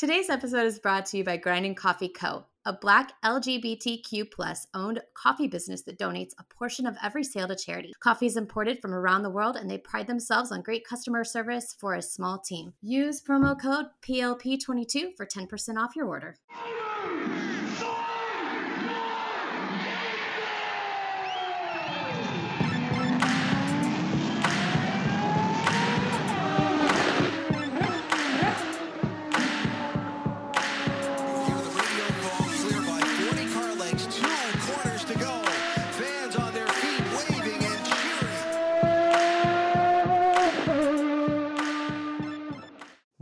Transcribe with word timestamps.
Today's 0.00 0.30
episode 0.30 0.64
is 0.64 0.78
brought 0.78 1.04
to 1.06 1.18
you 1.18 1.24
by 1.24 1.36
Grinding 1.36 1.74
Coffee 1.74 2.08
Co., 2.08 2.46
a 2.64 2.72
black 2.72 3.12
LGBTQ 3.22 4.30
plus 4.32 4.66
owned 4.72 5.02
coffee 5.12 5.46
business 5.46 5.82
that 5.82 5.98
donates 5.98 6.30
a 6.38 6.44
portion 6.44 6.86
of 6.86 6.96
every 7.02 7.22
sale 7.22 7.46
to 7.46 7.54
charity. 7.54 7.92
Coffee 8.00 8.24
is 8.24 8.38
imported 8.38 8.80
from 8.80 8.94
around 8.94 9.24
the 9.24 9.28
world 9.28 9.56
and 9.56 9.70
they 9.70 9.76
pride 9.76 10.06
themselves 10.06 10.50
on 10.50 10.62
great 10.62 10.86
customer 10.86 11.22
service 11.22 11.76
for 11.78 11.92
a 11.92 12.00
small 12.00 12.38
team. 12.38 12.72
Use 12.80 13.20
promo 13.20 13.60
code 13.60 13.88
PLP22 14.00 15.18
for 15.18 15.26
10% 15.26 15.76
off 15.76 15.94
your 15.94 16.06
order. 16.06 16.36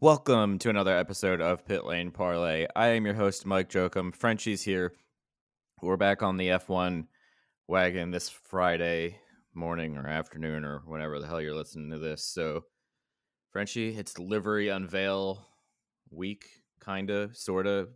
Welcome 0.00 0.60
to 0.60 0.70
another 0.70 0.96
episode 0.96 1.40
of 1.40 1.66
Pit 1.66 1.84
Lane 1.84 2.12
Parlay. 2.12 2.68
I 2.76 2.90
am 2.90 3.04
your 3.04 3.16
host, 3.16 3.44
Mike 3.44 3.68
Jokum. 3.68 4.14
Frenchie's 4.14 4.62
here. 4.62 4.92
We're 5.82 5.96
back 5.96 6.22
on 6.22 6.36
the 6.36 6.50
F1 6.50 7.06
wagon 7.66 8.12
this 8.12 8.28
Friday 8.28 9.18
morning 9.54 9.96
or 9.96 10.06
afternoon 10.06 10.64
or 10.64 10.82
whenever 10.86 11.18
the 11.18 11.26
hell 11.26 11.40
you're 11.40 11.52
listening 11.52 11.90
to 11.90 11.98
this. 11.98 12.22
So, 12.22 12.62
Frenchie, 13.50 13.88
it's 13.88 14.20
livery 14.20 14.68
unveil 14.68 15.44
week, 16.10 16.46
kind 16.78 17.10
of, 17.10 17.36
sort 17.36 17.66
of. 17.66 17.88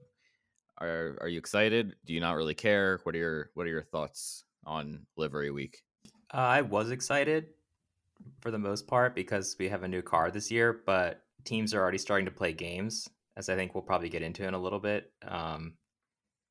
Are 0.78 1.16
Are 1.20 1.28
you 1.28 1.38
excited? 1.38 1.94
Do 2.04 2.14
you 2.14 2.20
not 2.20 2.34
really 2.34 2.56
care? 2.56 2.98
What 3.04 3.14
are 3.14 3.18
your 3.18 3.50
What 3.54 3.68
are 3.68 3.70
your 3.70 3.84
thoughts 3.84 4.42
on 4.66 5.06
livery 5.16 5.52
week? 5.52 5.84
Uh, 6.34 6.38
I 6.38 6.62
was 6.62 6.90
excited 6.90 7.50
for 8.40 8.50
the 8.50 8.58
most 8.58 8.88
part 8.88 9.14
because 9.14 9.54
we 9.60 9.68
have 9.68 9.84
a 9.84 9.88
new 9.88 10.02
car 10.02 10.32
this 10.32 10.50
year, 10.50 10.82
but 10.84 11.21
teams 11.44 11.74
are 11.74 11.80
already 11.80 11.98
starting 11.98 12.26
to 12.26 12.32
play 12.32 12.52
games, 12.52 13.08
as 13.36 13.48
I 13.48 13.56
think 13.56 13.74
we'll 13.74 13.82
probably 13.82 14.08
get 14.08 14.22
into 14.22 14.46
in 14.46 14.54
a 14.54 14.60
little 14.60 14.80
bit. 14.80 15.12
Um, 15.26 15.74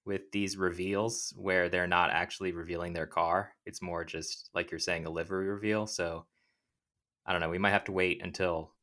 with 0.06 0.32
these 0.32 0.58
reveals 0.58 1.34
where 1.38 1.70
they're 1.70 1.88
not 1.88 2.10
actually 2.10 2.52
revealing 2.54 2.94
their 2.94 3.06
car, 3.06 3.54
it's 3.66 3.82
more 3.82 4.04
just 4.04 4.50
like 4.54 4.72
you're 4.72 4.80
saying 4.80 5.06
a 5.06 5.10
livery 5.10 5.48
reveal. 5.48 5.86
So 5.86 6.26
I 7.26 7.32
don't 7.32 7.42
know. 7.42 7.50
We 7.50 7.60
might 7.60 7.72
have 7.72 7.84
to 7.86 7.92
wait 7.92 8.22
until 8.24 8.74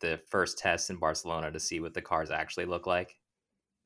the 0.00 0.20
first 0.28 0.58
test 0.58 0.90
in 0.90 0.96
Barcelona 0.96 1.50
to 1.52 1.60
see 1.60 1.80
what 1.80 1.94
the 1.94 2.02
cars 2.02 2.30
actually 2.30 2.66
look 2.66 2.86
like, 2.86 3.16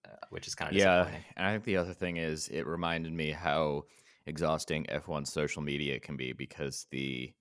uh, 0.07 0.17
which 0.31 0.47
is 0.47 0.55
kind 0.55 0.71
of 0.71 0.77
Yeah, 0.77 1.09
and 1.37 1.47
I 1.47 1.53
think 1.53 1.65
the 1.65 1.77
other 1.77 1.95
thing 1.95 2.17
is 2.17 2.49
it 2.49 2.67
reminded 2.67 3.13
me 3.13 3.31
how 3.31 3.85
exhausting 4.27 4.87
F1 4.87 5.27
social 5.27 5.63
media 5.63 5.99
can 5.99 6.17
be 6.17 6.33
because 6.33 6.87
the 6.91 7.33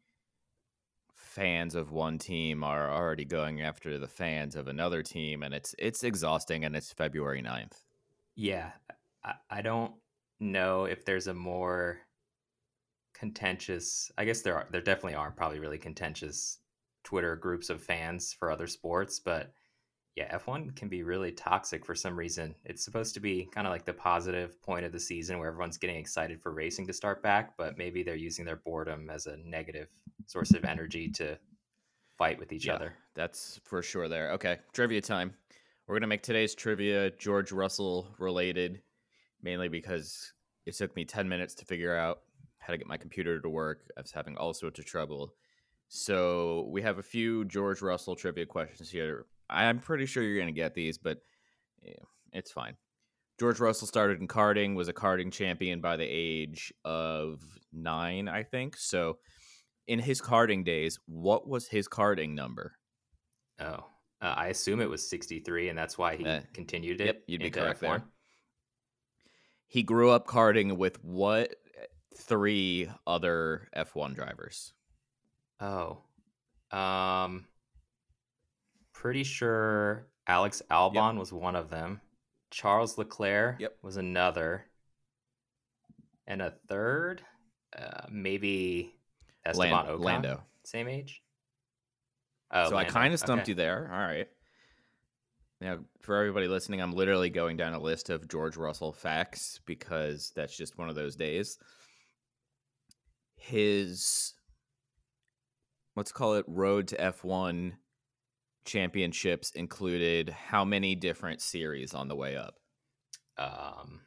fans 1.31 1.75
of 1.75 1.91
one 1.91 2.17
team 2.17 2.61
are 2.61 2.91
already 2.91 3.23
going 3.23 3.61
after 3.61 3.97
the 3.97 4.07
fans 4.07 4.53
of 4.53 4.67
another 4.67 5.01
team 5.01 5.43
and 5.43 5.53
it's 5.53 5.73
it's 5.79 6.03
exhausting 6.03 6.65
and 6.65 6.75
it's 6.75 6.91
February 6.91 7.41
9th. 7.41 7.83
Yeah, 8.35 8.71
I, 9.23 9.33
I 9.49 9.61
don't 9.61 9.93
know 10.41 10.85
if 10.85 11.05
there's 11.05 11.27
a 11.27 11.33
more 11.33 11.99
contentious. 13.13 14.11
I 14.17 14.25
guess 14.25 14.41
there 14.41 14.55
are. 14.55 14.67
There 14.71 14.81
definitely 14.81 15.15
are 15.15 15.31
probably 15.31 15.59
really 15.59 15.77
contentious 15.77 16.59
Twitter 17.03 17.37
groups 17.37 17.69
of 17.69 17.81
fans 17.81 18.33
for 18.33 18.51
other 18.51 18.67
sports, 18.67 19.19
but 19.19 19.53
yeah, 20.15 20.37
F1 20.37 20.75
can 20.75 20.89
be 20.89 21.03
really 21.03 21.31
toxic 21.31 21.85
for 21.85 21.95
some 21.95 22.17
reason. 22.17 22.53
It's 22.65 22.83
supposed 22.83 23.13
to 23.13 23.19
be 23.19 23.47
kind 23.53 23.65
of 23.65 23.71
like 23.71 23.85
the 23.85 23.93
positive 23.93 24.61
point 24.61 24.85
of 24.85 24.91
the 24.91 24.99
season 24.99 25.39
where 25.39 25.47
everyone's 25.47 25.77
getting 25.77 25.95
excited 25.95 26.41
for 26.41 26.51
racing 26.51 26.87
to 26.87 26.93
start 26.93 27.23
back, 27.23 27.55
but 27.57 27.77
maybe 27.77 28.03
they're 28.03 28.15
using 28.15 28.43
their 28.43 28.57
boredom 28.57 29.09
as 29.09 29.27
a 29.27 29.37
negative 29.37 29.87
source 30.25 30.53
of 30.53 30.65
energy 30.65 31.07
to 31.09 31.37
fight 32.17 32.37
with 32.37 32.51
each 32.51 32.65
Yeah, 32.65 32.75
other. 32.75 32.93
That's 33.15 33.59
for 33.63 33.81
sure 33.81 34.09
there. 34.09 34.31
Okay, 34.31 34.59
trivia 34.73 34.99
time. 34.99 35.33
We're 35.87 35.95
going 35.95 36.01
to 36.01 36.07
make 36.07 36.23
today's 36.23 36.55
trivia 36.55 37.11
George 37.11 37.51
Russell 37.51 38.13
related 38.17 38.81
mainly 39.41 39.69
because 39.69 40.33
it 40.65 40.75
took 40.75 40.95
me 40.95 41.05
10 41.05 41.27
minutes 41.27 41.55
to 41.55 41.65
figure 41.65 41.95
out 41.95 42.19
how 42.59 42.71
to 42.71 42.77
get 42.77 42.87
my 42.87 42.97
computer 42.97 43.39
to 43.39 43.49
work. 43.49 43.89
I 43.97 44.01
was 44.01 44.11
having 44.11 44.37
all 44.37 44.53
sorts 44.53 44.79
of 44.79 44.85
trouble. 44.85 45.33
So 45.87 46.67
we 46.69 46.81
have 46.83 46.99
a 46.99 47.03
few 47.03 47.45
George 47.45 47.81
Russell 47.81 48.15
trivia 48.15 48.45
questions 48.45 48.89
here. 48.89 49.25
I'm 49.51 49.79
pretty 49.79 50.05
sure 50.05 50.23
you're 50.23 50.37
going 50.37 50.47
to 50.47 50.51
get 50.53 50.73
these, 50.73 50.97
but 50.97 51.19
yeah, 51.83 51.93
it's 52.33 52.51
fine. 52.51 52.75
George 53.39 53.59
Russell 53.59 53.87
started 53.87 54.19
in 54.21 54.27
karting, 54.27 54.75
was 54.75 54.87
a 54.87 54.93
karting 54.93 55.31
champion 55.31 55.81
by 55.81 55.97
the 55.97 56.05
age 56.07 56.71
of 56.85 57.41
nine, 57.73 58.27
I 58.27 58.43
think. 58.43 58.77
So 58.77 59.17
in 59.87 59.99
his 59.99 60.21
karting 60.21 60.63
days, 60.63 60.99
what 61.07 61.47
was 61.47 61.67
his 61.67 61.87
karting 61.87 62.33
number? 62.35 62.73
Oh, 63.59 63.85
uh, 64.21 64.33
I 64.37 64.47
assume 64.47 64.79
it 64.79 64.89
was 64.89 65.09
63, 65.09 65.69
and 65.69 65.77
that's 65.77 65.97
why 65.97 66.15
he 66.15 66.25
Uh, 66.25 66.41
continued 66.53 67.01
it. 67.01 67.05
yep, 67.07 67.23
you'd 67.27 67.41
be 67.41 67.49
correct 67.49 67.81
F1. 67.81 67.99
there. 67.99 68.03
He 69.67 69.83
grew 69.83 70.09
up 70.11 70.27
karting 70.27 70.77
with 70.77 71.03
what 71.03 71.55
three 72.15 72.89
other 73.07 73.69
F1 73.75 74.13
drivers? 74.15 74.73
Oh, 75.59 76.03
um, 76.71 77.47
pretty 79.01 79.23
sure 79.23 80.05
Alex 80.27 80.61
Albon 80.69 81.17
was 81.17 81.33
one 81.33 81.55
of 81.55 81.71
them. 81.71 81.99
Charles 82.51 82.99
Leclerc 82.99 83.59
Yep. 83.59 83.79
was 83.81 83.97
another, 83.97 84.67
and 86.27 86.39
a 86.39 86.51
third, 86.51 87.23
uh, 87.75 88.05
maybe 88.11 88.95
Esteban 89.43 89.71
Lan- 89.71 89.85
Ocon. 89.87 90.03
Lando. 90.03 90.43
Same 90.63 90.87
age. 90.87 91.23
Oh, 92.51 92.69
so 92.69 92.77
I 92.77 92.83
kind 92.85 93.11
of 93.11 93.19
stumped 93.19 93.43
Okay. 93.45 93.53
you 93.53 93.55
there. 93.55 93.89
All 93.91 93.97
right. 93.97 94.29
Now, 95.61 95.83
for 96.01 96.15
everybody 96.17 96.47
listening, 96.47 96.79
I'm 96.79 96.91
literally 96.93 97.31
going 97.31 97.57
down 97.57 97.73
a 97.73 97.79
list 97.79 98.11
of 98.11 98.27
George 98.27 98.55
Russell 98.55 98.93
facts 98.93 99.59
because 99.65 100.31
that's 100.35 100.55
just 100.55 100.77
one 100.77 100.89
of 100.89 100.95
those 100.95 101.15
days. 101.15 101.57
His, 103.35 104.35
let's 105.95 106.11
call 106.11 106.35
it 106.35 106.45
Road 106.47 106.87
to 106.89 106.97
F1 106.97 107.77
championships 108.65 109.51
included 109.51 110.29
how 110.29 110.63
many 110.65 110.95
different 110.95 111.41
series 111.41 111.93
on 111.93 112.07
the 112.07 112.15
way 112.15 112.35
up? 112.35 112.55
Um, 113.37 114.01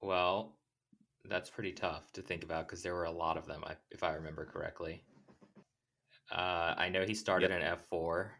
well, 0.00 0.56
that's 1.24 1.50
pretty 1.50 1.72
tough 1.72 2.12
to 2.12 2.22
think 2.22 2.44
about 2.44 2.66
because 2.66 2.82
there 2.82 2.94
were 2.94 3.04
a 3.04 3.10
lot 3.10 3.36
of 3.36 3.46
them, 3.46 3.62
I- 3.66 3.76
if 3.90 4.02
I 4.02 4.14
remember 4.14 4.44
correctly. 4.44 5.04
Uh, 6.30 6.74
I 6.76 6.88
know 6.88 7.04
he 7.04 7.14
started 7.14 7.50
Yep. 7.50 7.60
in 7.60 7.66
F4, 7.66 8.32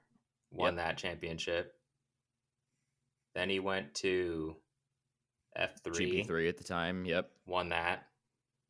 won 0.51 0.75
Yep. 0.77 0.85
that 0.85 0.99
championship. 0.99 1.79
Then 3.35 3.49
he 3.51 3.61
went 3.61 3.95
to 3.97 4.57
F3, 5.57 6.23
GP3 6.25 6.49
at 6.49 6.57
the 6.57 6.65
time. 6.65 7.05
Yep. 7.05 7.31
won 7.47 7.69
that, 7.71 8.09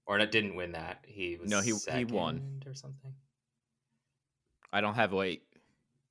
or 0.07 0.19
no, 0.19 0.27
didn't 0.27 0.57
win 0.57 0.73
that. 0.73 1.05
He 1.07 1.37
was 1.37 1.51
No, 1.51 1.61
he- 1.61 1.77
he 1.97 2.05
won. 2.05 2.63
or 2.67 2.75
something. 2.75 3.15
I 4.73 4.81
don't 4.81 4.95
have 4.95 5.13
wait. 5.13 5.47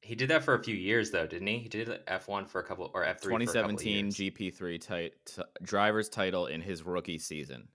He 0.02 0.16
did 0.16 0.30
that 0.30 0.44
for 0.44 0.56
a 0.56 0.64
few 0.64 0.76
years 0.76 1.12
though, 1.12 1.28
didn't 1.28 1.48
he? 1.48 1.60
He 1.60 1.70
did 1.70 1.88
F1 2.08 2.50
for 2.50 2.60
a 2.60 2.64
couple 2.64 2.90
or 2.94 3.06
F3 3.06 3.22
for 3.22 3.30
a 3.30 3.46
couple 3.46 3.72
of 3.76 3.80
2017. 3.80 4.10
GP3 4.10 4.80
ti- 4.82 5.12
t- 5.26 5.42
driver's 5.62 6.10
title 6.10 6.48
in 6.48 6.60
his 6.60 6.84
rookie 6.84 7.20
season. 7.20 7.68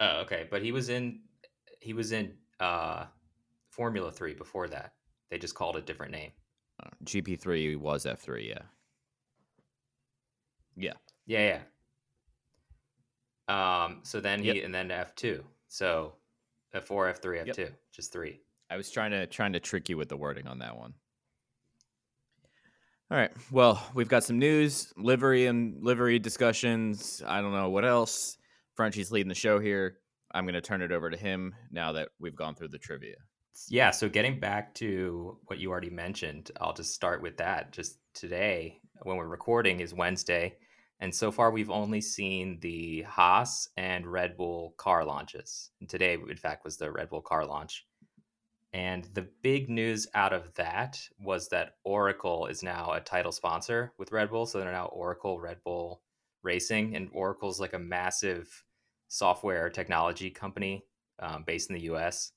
Oh, 0.00 0.20
okay. 0.22 0.48
But 0.50 0.62
he 0.62 0.72
was 0.72 0.88
in 0.88 1.20
he 1.80 1.92
was 1.92 2.10
in 2.12 2.34
uh 2.58 3.06
Formula 3.70 4.10
3 4.10 4.34
before 4.34 4.66
that. 4.68 4.94
They 5.30 5.38
just 5.38 5.54
called 5.54 5.76
it 5.76 5.82
a 5.84 5.86
different 5.86 6.10
name. 6.12 6.32
Uh, 6.82 6.90
GP3 7.04 7.76
was 7.76 8.04
F3, 8.06 8.48
yeah. 8.48 8.62
Yeah. 10.76 10.94
Yeah, 11.26 11.60
yeah. 13.48 13.84
Um 13.86 14.00
so 14.02 14.20
then 14.20 14.40
he 14.42 14.54
Yep. 14.54 14.64
and 14.64 14.74
then 14.74 14.88
F2. 14.88 15.44
So 15.68 16.14
F4, 16.74 17.20
F3, 17.20 17.46
F2, 17.48 17.70
just 17.92 18.12
3. 18.12 18.40
I 18.68 18.76
was 18.76 18.90
trying 18.90 19.12
to 19.12 19.26
trying 19.28 19.52
to 19.52 19.60
trick 19.60 19.88
you 19.88 19.96
with 19.96 20.08
the 20.08 20.16
wording 20.16 20.48
on 20.48 20.58
that 20.58 20.76
one. 20.76 20.94
All 23.10 23.16
right. 23.16 23.32
Well, 23.50 23.84
we've 23.92 24.08
got 24.08 24.22
some 24.22 24.38
news, 24.38 24.92
livery 24.96 25.46
and 25.46 25.82
livery 25.82 26.20
discussions. 26.20 27.20
I 27.26 27.40
don't 27.40 27.52
know 27.52 27.68
what 27.68 27.84
else. 27.84 28.38
Frenchie's 28.76 29.10
leading 29.10 29.28
the 29.28 29.34
show 29.34 29.58
here. 29.58 29.98
I'm 30.32 30.44
going 30.44 30.54
to 30.54 30.60
turn 30.60 30.80
it 30.80 30.92
over 30.92 31.10
to 31.10 31.16
him 31.16 31.52
now 31.72 31.90
that 31.92 32.10
we've 32.20 32.36
gone 32.36 32.54
through 32.54 32.68
the 32.68 32.78
trivia. 32.78 33.16
Yeah, 33.68 33.90
so 33.90 34.08
getting 34.08 34.38
back 34.38 34.74
to 34.76 35.38
what 35.46 35.58
you 35.58 35.72
already 35.72 35.90
mentioned, 35.90 36.52
I'll 36.60 36.72
just 36.72 36.94
start 36.94 37.20
with 37.20 37.36
that. 37.38 37.72
Just 37.72 37.98
today, 38.14 38.80
when 39.02 39.16
we're 39.16 39.26
recording, 39.26 39.80
is 39.80 39.92
Wednesday. 39.92 40.54
And 41.00 41.12
so 41.12 41.32
far, 41.32 41.50
we've 41.50 41.68
only 41.68 42.00
seen 42.00 42.60
the 42.60 43.02
Haas 43.02 43.68
and 43.76 44.06
Red 44.06 44.36
Bull 44.36 44.74
car 44.76 45.04
launches. 45.04 45.70
And 45.80 45.88
today, 45.88 46.14
in 46.14 46.36
fact, 46.36 46.64
was 46.64 46.76
the 46.76 46.92
Red 46.92 47.10
Bull 47.10 47.22
car 47.22 47.44
launch. 47.44 47.86
And 48.72 49.08
the 49.14 49.28
big 49.42 49.68
news 49.68 50.06
out 50.14 50.32
of 50.32 50.54
that 50.54 51.00
was 51.18 51.48
that 51.48 51.76
Oracle 51.84 52.46
is 52.46 52.62
now 52.62 52.92
a 52.92 53.00
title 53.00 53.32
sponsor 53.32 53.92
with 53.98 54.12
Red 54.12 54.30
Bull. 54.30 54.46
So 54.46 54.60
they're 54.60 54.70
now 54.70 54.86
Oracle 54.86 55.40
Red 55.40 55.58
Bull 55.64 56.02
Racing. 56.42 56.94
And 56.94 57.10
Oracle's 57.12 57.58
like 57.58 57.72
a 57.72 57.78
massive 57.78 58.64
software 59.08 59.70
technology 59.70 60.30
company 60.30 60.84
um, 61.18 61.42
based 61.44 61.68
in 61.68 61.74
the 61.74 61.82
US. 61.92 62.32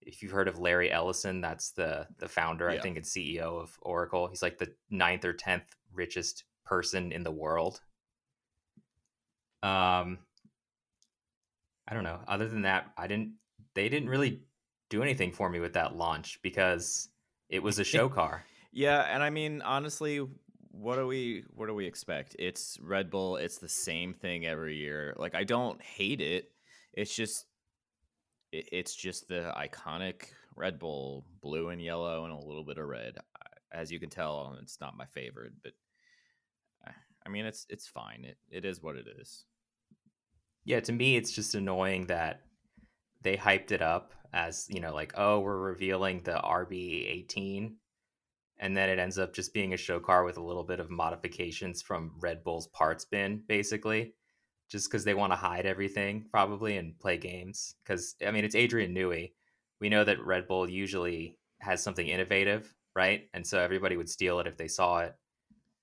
If 0.00 0.22
you've 0.22 0.32
heard 0.32 0.48
of 0.48 0.58
Larry 0.58 0.90
Ellison, 0.90 1.40
that's 1.40 1.72
the 1.72 2.06
the 2.18 2.28
founder, 2.28 2.68
I 2.70 2.78
think, 2.78 2.96
and 2.96 3.04
CEO 3.04 3.60
of 3.60 3.76
Oracle. 3.82 4.28
He's 4.28 4.42
like 4.42 4.58
the 4.58 4.72
ninth 4.90 5.24
or 5.24 5.32
tenth 5.32 5.74
richest 5.92 6.44
person 6.64 7.12
in 7.12 7.22
the 7.22 7.32
world. 7.32 7.80
Um, 9.62 10.18
I 11.88 11.94
don't 11.94 12.04
know. 12.04 12.20
Other 12.28 12.48
than 12.48 12.62
that, 12.62 12.92
I 12.96 13.06
didn't. 13.06 13.32
They 13.74 13.88
didn't 13.88 14.08
really 14.08 14.42
do 14.88 15.02
anything 15.02 15.32
for 15.32 15.48
me 15.48 15.60
with 15.60 15.74
that 15.74 15.96
launch 15.96 16.40
because 16.42 17.08
it 17.48 17.62
was 17.62 17.78
a 17.78 17.84
show 17.84 18.08
car. 18.08 18.44
Yeah, 18.72 19.02
and 19.02 19.22
I 19.22 19.30
mean 19.30 19.62
honestly, 19.62 20.26
what 20.70 20.96
do 20.96 21.06
we 21.06 21.44
what 21.54 21.66
do 21.66 21.74
we 21.74 21.86
expect? 21.86 22.36
It's 22.38 22.78
Red 22.80 23.10
Bull, 23.10 23.36
it's 23.36 23.58
the 23.58 23.68
same 23.68 24.14
thing 24.14 24.46
every 24.46 24.76
year. 24.76 25.14
Like 25.16 25.34
I 25.34 25.44
don't 25.44 25.80
hate 25.82 26.20
it. 26.20 26.50
It's 26.92 27.14
just 27.14 27.46
it, 28.52 28.68
it's 28.72 28.94
just 28.94 29.28
the 29.28 29.52
iconic 29.56 30.26
Red 30.54 30.78
Bull 30.78 31.24
blue 31.40 31.68
and 31.70 31.80
yellow 31.82 32.24
and 32.24 32.32
a 32.32 32.46
little 32.46 32.64
bit 32.64 32.78
of 32.78 32.86
red. 32.86 33.16
As 33.72 33.90
you 33.90 33.98
can 34.00 34.10
tell, 34.10 34.56
it's 34.62 34.80
not 34.80 34.96
my 34.96 35.06
favorite, 35.06 35.52
but 35.62 35.72
I- 36.86 36.92
I 37.26 37.28
mean 37.28 37.44
it's 37.46 37.66
it's 37.68 37.88
fine. 37.88 38.24
It 38.24 38.38
it 38.50 38.64
is 38.64 38.82
what 38.82 38.96
it 38.96 39.06
is. 39.20 39.44
Yeah, 40.64 40.80
to 40.80 40.92
me, 40.92 41.16
it's 41.16 41.30
just 41.32 41.54
annoying 41.54 42.06
that 42.06 42.40
they 43.22 43.36
hyped 43.36 43.72
it 43.72 43.82
up 43.82 44.12
as 44.32 44.66
you 44.68 44.80
know, 44.80 44.94
like, 44.94 45.12
oh, 45.16 45.40
we're 45.40 45.56
revealing 45.56 46.20
the 46.22 46.32
RB18, 46.32 47.72
and 48.58 48.76
then 48.76 48.88
it 48.88 48.98
ends 48.98 49.18
up 49.18 49.34
just 49.34 49.54
being 49.54 49.72
a 49.72 49.78
show 49.78 49.98
car 49.98 50.24
with 50.24 50.36
a 50.36 50.42
little 50.42 50.64
bit 50.64 50.80
of 50.80 50.90
modifications 50.90 51.82
from 51.82 52.12
Red 52.20 52.44
Bull's 52.44 52.68
parts 52.68 53.04
bin, 53.04 53.42
basically, 53.48 54.14
just 54.68 54.90
because 54.90 55.04
they 55.04 55.14
want 55.14 55.32
to 55.32 55.36
hide 55.36 55.66
everything 55.66 56.26
probably 56.30 56.76
and 56.76 56.98
play 56.98 57.16
games. 57.16 57.76
Because 57.84 58.14
I 58.26 58.30
mean, 58.30 58.44
it's 58.44 58.54
Adrian 58.54 58.94
Newey. 58.94 59.32
We 59.80 59.88
know 59.88 60.04
that 60.04 60.24
Red 60.24 60.46
Bull 60.48 60.68
usually 60.68 61.38
has 61.60 61.82
something 61.82 62.06
innovative, 62.06 62.74
right? 62.94 63.28
And 63.34 63.46
so 63.46 63.58
everybody 63.58 63.96
would 63.96 64.08
steal 64.08 64.40
it 64.40 64.46
if 64.46 64.56
they 64.56 64.68
saw 64.68 64.98
it. 65.00 65.14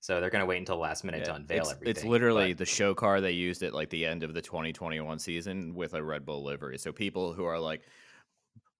So 0.03 0.19
they're 0.19 0.29
going 0.29 0.41
to 0.41 0.45
wait 0.45 0.57
until 0.57 0.75
the 0.75 0.81
last 0.81 1.05
minute 1.05 1.23
to 1.23 1.33
unveil 1.33 1.61
it's, 1.61 1.71
everything. 1.71 1.89
It's 1.91 2.03
literally 2.03 2.51
but- 2.51 2.57
the 2.57 2.65
show 2.65 2.93
car 2.93 3.21
they 3.21 3.31
used 3.31 3.63
at 3.63 3.73
like 3.73 3.89
the 3.89 4.05
end 4.05 4.23
of 4.23 4.33
the 4.33 4.41
2021 4.41 5.17
season 5.17 5.73
with 5.75 5.93
a 5.93 6.03
Red 6.03 6.25
Bull 6.25 6.43
livery. 6.43 6.77
So 6.77 6.91
people 6.91 7.31
who 7.31 7.45
are 7.45 7.57
like, 7.57 7.83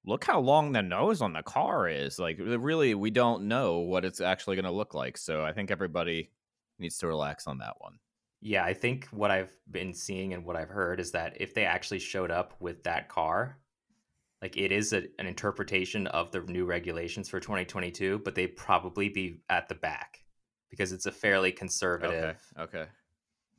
look 0.05 0.25
how 0.25 0.41
long 0.41 0.73
the 0.73 0.81
nose 0.81 1.21
on 1.21 1.31
the 1.31 1.41
car 1.41 1.87
is. 1.87 2.19
Like, 2.19 2.39
really, 2.39 2.93
we 2.93 3.09
don't 3.09 3.47
know 3.47 3.77
what 3.77 4.03
it's 4.03 4.19
actually 4.19 4.57
going 4.57 4.65
to 4.65 4.71
look 4.71 4.93
like. 4.93 5.17
So 5.17 5.45
I 5.45 5.53
think 5.53 5.71
everybody 5.71 6.29
needs 6.77 6.97
to 6.97 7.07
relax 7.07 7.47
on 7.47 7.59
that 7.59 7.75
one. 7.77 7.99
Yeah, 8.41 8.65
I 8.65 8.73
think 8.73 9.07
what 9.11 9.31
I've 9.31 9.57
been 9.71 9.93
seeing 9.93 10.33
and 10.33 10.43
what 10.43 10.57
I've 10.57 10.67
heard 10.67 10.99
is 10.99 11.11
that 11.11 11.39
if 11.39 11.53
they 11.53 11.63
actually 11.63 11.99
showed 11.99 12.31
up 12.31 12.53
with 12.59 12.83
that 12.83 13.07
car, 13.07 13.59
like 14.41 14.57
it 14.57 14.73
is 14.73 14.91
a, 14.91 15.03
an 15.19 15.27
interpretation 15.27 16.05
of 16.07 16.31
the 16.31 16.41
new 16.41 16.65
regulations 16.65 17.29
for 17.29 17.39
2022, 17.39 18.19
but 18.25 18.35
they'd 18.35 18.57
probably 18.57 19.07
be 19.07 19.39
at 19.49 19.69
the 19.69 19.75
back 19.75 20.22
because 20.73 20.91
it's 20.91 21.05
a 21.05 21.11
fairly 21.11 21.51
conservative, 21.51 22.41
Okay. 22.57 22.63
Okay. 22.79 22.91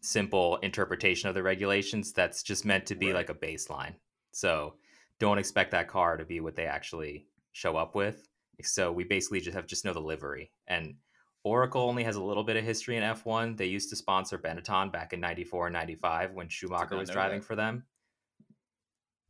simple 0.01 0.57
interpretation 0.57 1.29
of 1.29 1.35
the 1.37 1.43
regulations 1.45 2.13
that's 2.13 2.43
just 2.43 2.65
meant 2.65 2.87
to 2.87 2.97
be 2.97 3.07
Right. 3.07 3.15
like 3.15 3.29
a 3.31 3.35
baseline. 3.35 3.95
So 4.33 4.75
don't 5.21 5.39
expect 5.39 5.71
that 5.71 5.87
car 5.87 6.17
to 6.17 6.25
be 6.25 6.41
what 6.41 6.57
they 6.57 6.67
actually 6.67 7.29
show 7.53 7.77
up 7.77 7.95
with. 7.95 8.29
So 8.63 8.91
we 8.91 9.05
basically 9.05 9.39
just 9.41 9.55
have 9.55 9.69
just 9.69 9.85
know 9.85 9.93
the 9.93 10.01
livery. 10.01 10.51
And 10.67 10.97
Oracle 11.45 11.83
only 11.83 12.03
has 12.03 12.17
a 12.17 12.23
little 12.23 12.43
bit 12.43 12.57
of 12.57 12.65
history 12.65 12.97
in 12.97 13.05
F1. 13.05 13.57
They 13.57 13.67
used 13.67 13.91
to 13.91 13.97
sponsor 13.97 14.37
Benetton 14.39 14.91
back 14.91 15.13
in 15.13 15.21
94 15.21 15.69
and 15.69 15.73
95 15.75 16.33
when 16.33 16.49
Schumacher 16.49 16.97
was 16.97 17.11
driving 17.11 17.39
that. 17.39 17.47
for 17.47 17.55
them. 17.55 17.85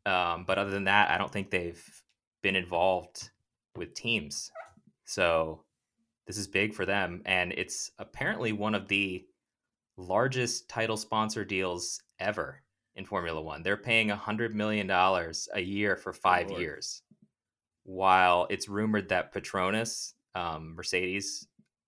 Um, 0.06 0.44
but 0.46 0.56
other 0.56 0.70
than 0.70 0.84
that, 0.84 1.10
I 1.10 1.18
don't 1.18 1.30
think 1.30 1.50
they've 1.50 2.02
been 2.42 2.56
involved 2.56 3.30
with 3.76 3.92
teams. 3.94 4.50
So 5.04 5.63
this 6.26 6.38
is 6.38 6.46
big 6.46 6.74
for 6.74 6.86
them. 6.86 7.22
And 7.24 7.52
it's 7.52 7.90
apparently 7.98 8.52
one 8.52 8.74
of 8.74 8.88
the 8.88 9.24
largest 9.96 10.68
title 10.68 10.96
sponsor 10.96 11.44
deals 11.44 12.00
ever 12.18 12.62
in 12.96 13.04
Formula 13.04 13.40
One. 13.40 13.62
They're 13.62 13.76
paying 13.76 14.10
a 14.10 14.16
$100 14.16 14.52
million 14.52 14.90
a 14.90 15.60
year 15.60 15.96
for 15.96 16.12
five 16.12 16.48
Lord. 16.48 16.62
years. 16.62 17.02
While 17.84 18.46
it's 18.50 18.68
rumored 18.68 19.10
that 19.10 19.34
Petronas, 19.34 20.12
um, 20.34 20.74
Mercedes 20.74 21.46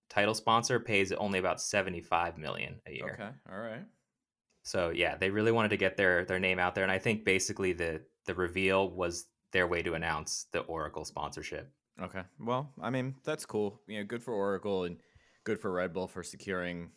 title 0.09 0.35
sponsor, 0.35 0.79
pays 0.79 1.11
only 1.11 1.39
about 1.39 1.61
75 1.61 2.37
million 2.37 2.79
a 2.85 2.91
year. 2.91 3.17
Okay. 3.19 3.29
All 3.51 3.59
right. 3.59 3.83
So 4.63 4.89
yeah, 4.89 5.15
they 5.15 5.29
really 5.29 5.53
wanted 5.53 5.69
to 5.69 5.77
get 5.77 5.95
their 5.95 6.25
their 6.25 6.39
name 6.39 6.59
out 6.59 6.75
there, 6.75 6.83
and 6.83 6.91
I 6.91 6.99
think 6.99 7.23
basically 7.23 7.71
the 7.71 8.01
the 8.25 8.35
reveal 8.35 8.89
was 8.89 9.25
their 9.53 9.65
way 9.65 9.81
to 9.81 9.93
announce 9.93 10.47
the 10.51 10.59
Oracle 10.59 11.05
sponsorship. 11.05 11.71
Okay. 12.01 12.21
Well, 12.39 12.71
I 12.81 12.89
mean, 12.89 13.15
that's 13.23 13.45
cool. 13.45 13.81
You 13.87 13.99
know, 13.99 14.05
good 14.05 14.23
for 14.23 14.33
Oracle 14.33 14.83
and 14.83 14.97
good 15.43 15.59
for 15.59 15.71
Red 15.71 15.93
Bull 15.93 16.07
for 16.07 16.23
securing 16.23 16.91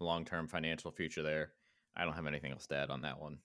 long 0.00 0.24
term 0.24 0.48
financial 0.48 0.90
future 0.90 1.22
there. 1.22 1.52
I 1.96 2.04
don't 2.04 2.14
have 2.14 2.26
anything 2.26 2.52
else 2.52 2.66
to 2.68 2.76
add 2.76 2.90
on 2.90 3.02
that 3.02 3.20
one. 3.20 3.38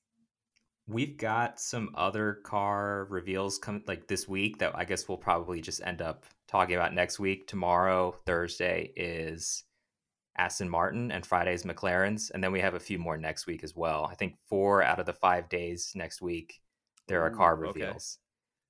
We've 0.88 1.18
got 1.18 1.59
some 1.59 1.91
other 1.94 2.39
car 2.44 3.06
reveals 3.09 3.59
come 3.59 3.83
like 3.88 4.07
this 4.07 4.27
week 4.27 4.57
that 4.59 4.75
I 4.75 4.86
guess 4.86 5.07
we'll 5.07 5.19
probably 5.19 5.62
just 5.62 5.81
end 5.83 6.01
up 6.01 6.25
talking 6.47 6.75
about 6.75 6.95
next 6.95 7.19
week. 7.19 7.45
Tomorrow, 7.45 8.15
Thursday 8.25 8.91
is 8.95 9.63
Aston 10.38 10.69
Martin 10.69 11.12
and 11.12 11.25
Friday's 11.25 11.63
McLaren's, 11.63 12.31
and 12.31 12.44
then 12.44 12.51
we 12.51 12.62
have 12.62 12.74
a 12.74 12.80
few 12.80 12.97
more 12.97 13.18
next 13.18 13.45
week 13.45 13.63
as 13.63 13.75
well. 13.75 14.07
I 14.09 14.15
think 14.15 14.36
four 14.47 14.81
out 14.81 15.00
of 15.00 15.06
the 15.06 15.13
five 15.13 15.47
days 15.50 15.91
next 15.95 16.21
week 16.21 16.59
there 17.07 17.21
are 17.24 17.30
car 17.30 17.56
reveals. 17.56 18.18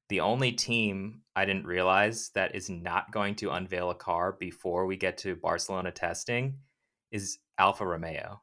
The 0.10 0.22
only 0.22 0.52
team 0.52 1.22
I 1.36 1.46
didn't 1.46 1.68
realize 1.68 2.32
that 2.34 2.56
is 2.56 2.70
not 2.70 3.12
going 3.12 3.36
to 3.36 3.52
unveil 3.52 3.92
a 3.92 3.96
car 3.96 4.36
before 4.40 4.88
we 4.88 4.98
get 4.98 5.20
to 5.20 5.36
Barcelona 5.36 5.92
testing 5.92 6.58
is 7.12 7.38
Alfa 7.60 7.86
Romeo. 7.86 8.42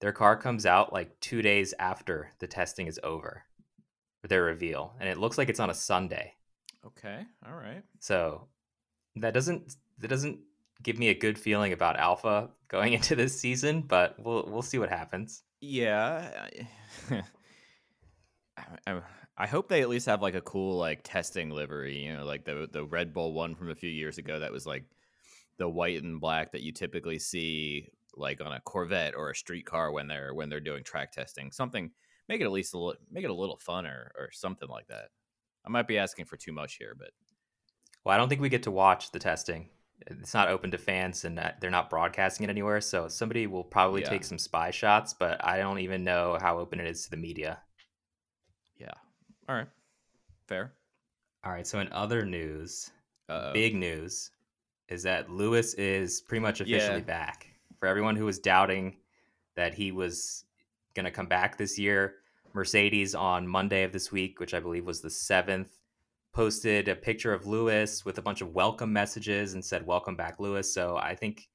Their 0.00 0.12
car 0.12 0.36
comes 0.36 0.66
out 0.66 0.92
like 0.92 1.18
two 1.20 1.40
days 1.40 1.74
after 1.78 2.30
the 2.38 2.46
testing 2.46 2.86
is 2.86 3.00
over, 3.02 3.44
for 4.20 4.28
their 4.28 4.44
reveal, 4.44 4.94
and 5.00 5.08
it 5.08 5.18
looks 5.18 5.38
like 5.38 5.48
it's 5.48 5.60
on 5.60 5.70
a 5.70 5.74
Sunday. 5.74 6.34
Okay. 6.86 7.24
All 7.46 7.56
right. 7.56 7.82
So 7.98 8.48
that 9.16 9.34
doesn't 9.34 9.76
that 9.98 10.08
doesn't 10.08 10.38
give 10.82 10.98
me 10.98 11.08
a 11.08 11.14
good 11.14 11.38
feeling 11.38 11.72
about 11.72 11.98
Alfa 11.98 12.50
going 12.68 12.92
into 12.94 13.16
this 13.16 13.38
season, 13.38 13.82
but 13.82 14.16
we'll 14.18 14.46
we'll 14.50 14.62
see 14.62 14.78
what 14.78 14.90
happens. 14.90 15.42
Yeah. 15.60 16.46
I, 17.10 17.22
I, 18.86 19.00
I 19.40 19.46
hope 19.46 19.68
they 19.68 19.80
at 19.80 19.88
least 19.88 20.04
have 20.04 20.20
like 20.20 20.34
a 20.34 20.42
cool 20.42 20.76
like 20.76 21.00
testing 21.02 21.48
livery, 21.48 21.96
you 22.04 22.14
know, 22.14 22.24
like 22.26 22.44
the 22.44 22.68
the 22.70 22.84
Red 22.84 23.14
Bull 23.14 23.32
one 23.32 23.54
from 23.54 23.70
a 23.70 23.74
few 23.74 23.88
years 23.88 24.18
ago 24.18 24.38
that 24.38 24.52
was 24.52 24.66
like 24.66 24.84
the 25.56 25.66
white 25.68 26.02
and 26.02 26.20
black 26.20 26.52
that 26.52 26.60
you 26.62 26.72
typically 26.72 27.18
see 27.18 27.88
like 28.14 28.42
on 28.42 28.52
a 28.52 28.60
Corvette 28.60 29.14
or 29.14 29.30
a 29.30 29.34
street 29.34 29.64
car 29.64 29.92
when 29.92 30.08
they're 30.08 30.34
when 30.34 30.50
they're 30.50 30.60
doing 30.60 30.84
track 30.84 31.10
testing. 31.12 31.50
Something 31.52 31.90
make 32.28 32.42
it 32.42 32.44
at 32.44 32.52
least 32.52 32.74
a 32.74 32.78
little 32.78 33.00
make 33.10 33.24
it 33.24 33.30
a 33.30 33.34
little 33.34 33.58
funner 33.66 34.08
or, 34.18 34.28
something 34.30 34.68
like 34.68 34.88
that. 34.88 35.06
I 35.64 35.70
might 35.70 35.88
be 35.88 35.96
asking 35.96 36.26
for 36.26 36.36
too 36.36 36.52
much 36.52 36.74
here, 36.76 36.94
but 36.98 37.10
Well, 38.04 38.14
I 38.14 38.18
don't 38.18 38.28
think 38.28 38.42
we 38.42 38.50
get 38.50 38.64
to 38.64 38.70
watch 38.70 39.10
the 39.10 39.18
testing. 39.18 39.70
It's 40.06 40.34
not 40.34 40.48
open 40.48 40.70
to 40.72 40.78
fans, 40.78 41.24
and 41.24 41.38
they're 41.60 41.70
not 41.70 41.88
broadcasting 41.90 42.44
it 42.44 42.50
anywhere. 42.50 42.80
So 42.82 43.08
somebody 43.08 43.46
will 43.46 43.64
probably 43.64 44.02
Yeah. 44.02 44.10
take 44.10 44.24
some 44.24 44.38
spy 44.38 44.70
shots, 44.70 45.14
but 45.14 45.42
I 45.42 45.58
don't 45.58 45.78
even 45.78 46.04
know 46.04 46.36
how 46.40 46.58
open 46.58 46.78
it 46.80 46.86
is 46.86 47.04
to 47.04 47.10
the 47.10 47.16
media. 47.16 47.62
yeah. 48.76 48.94
All 49.50 49.56
right. 49.56 49.66
Fair. 50.46 50.72
All 51.42 51.50
right. 51.50 51.66
So 51.66 51.80
in 51.80 51.88
other 51.92 52.24
news, 52.24 52.92
Uh 53.28 53.52
big 53.52 53.74
news 53.74 54.30
is 54.88 55.02
that 55.02 55.28
Lewis 55.28 55.74
is 55.74 56.20
pretty 56.20 56.40
much 56.40 56.60
officially 56.60 56.98
Yeah. 57.00 57.04
back. 57.04 57.48
For 57.80 57.86
everyone 57.86 58.14
who 58.14 58.26
was 58.26 58.38
doubting 58.38 58.98
that 59.56 59.74
he 59.74 59.90
was 59.90 60.44
going 60.94 61.04
to 61.04 61.10
come 61.10 61.26
back 61.26 61.58
this 61.58 61.80
year, 61.80 62.18
Mercedes 62.52 63.12
on 63.16 63.48
Monday 63.48 63.82
of 63.82 63.92
this 63.92 64.12
week, 64.12 64.38
which 64.38 64.54
I 64.54 64.60
believe 64.60 64.86
was 64.86 65.00
the 65.00 65.10
7th, 65.10 65.80
posted 66.32 66.86
a 66.86 66.94
picture 66.94 67.32
of 67.32 67.44
Lewis 67.44 68.04
with 68.04 68.18
a 68.18 68.22
bunch 68.22 68.42
of 68.42 68.54
welcome 68.54 68.92
messages 68.92 69.54
and 69.54 69.64
said, 69.64 69.84
Welcome 69.84 70.14
back, 70.14 70.38
Lewis. 70.38 70.72
So 70.72 70.96
I 70.96 71.16
think 71.16 71.48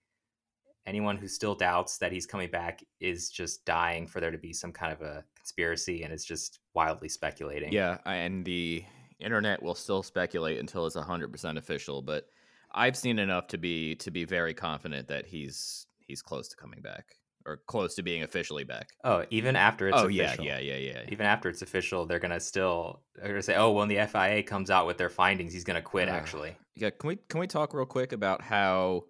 anyone 0.88 1.18
who 1.18 1.28
still 1.28 1.56
doubts 1.56 1.98
that 1.98 2.12
he's 2.12 2.26
coming 2.26 2.50
back 2.50 2.84
is 3.00 3.30
just 3.30 3.66
dying 3.66 4.08
for 4.08 4.20
there 4.20 4.32
to 4.32 4.38
be 4.38 4.54
some 4.54 4.72
kind 4.72 4.94
of 4.94 5.02
a 5.02 5.24
conspiracy 5.36 6.04
and 6.04 6.14
is 6.14 6.26
just 6.26 6.60
wildly 6.74 7.10
speculating. 7.10 7.72
Yeah, 7.72 7.98
and 8.06 8.46
the 8.46 8.84
internet 9.20 9.64
will 9.64 9.76
still 9.76 10.04
speculate 10.04 10.60
until 10.60 10.86
it's 10.86 10.96
hundred 10.96 11.32
percent 11.32 11.58
official. 11.58 12.02
But 12.02 12.26
I've 12.74 12.98
seen 12.98 13.20
enough 13.20 13.48
to 13.48 13.58
be 13.58 13.96
to 13.96 14.12
be 14.12 14.26
very 14.26 14.54
confident 14.54 15.08
that 15.08 15.26
he's 15.26 15.88
he's 16.08 16.22
close 16.22 16.48
to 16.50 16.56
coming 16.56 16.82
back. 16.82 17.06
or 17.48 17.58
close 17.68 17.94
to 17.96 18.02
being 18.04 18.24
officially 18.24 18.64
back. 18.64 18.90
Oh, 19.04 19.24
even 19.30 19.56
after 19.56 19.88
it's 19.88 19.98
oh 19.98 20.08
official. 20.08 20.44
yeah, 20.46 20.58
yeah, 20.60 20.78
yeah, 20.78 20.92
yeah. 20.94 21.02
Even 21.10 21.26
after 21.28 21.48
it's 21.48 21.62
official, 21.62 22.06
they're 22.06 22.20
gonna 22.20 22.40
still 22.40 23.02
they're 23.16 23.28
gonna 23.30 23.42
say, 23.44 23.56
"Oh, 23.56 23.72
when 23.72 23.88
the 23.88 24.00
FIA 24.08 24.44
comes 24.44 24.70
out 24.70 24.88
with 24.88 24.98
their 24.98 25.10
findings, 25.12 25.54
he's 25.54 25.64
gonna 25.64 25.82
quit." 25.82 26.10
Ugh. 26.10 26.16
Actually, 26.16 26.56
Yeah, 26.76 26.90
can 26.90 27.08
we 27.08 27.16
can 27.30 27.40
we 27.40 27.48
talk 27.48 27.74
real 27.74 27.86
quick 27.86 28.12
about 28.14 28.42
how 28.42 29.06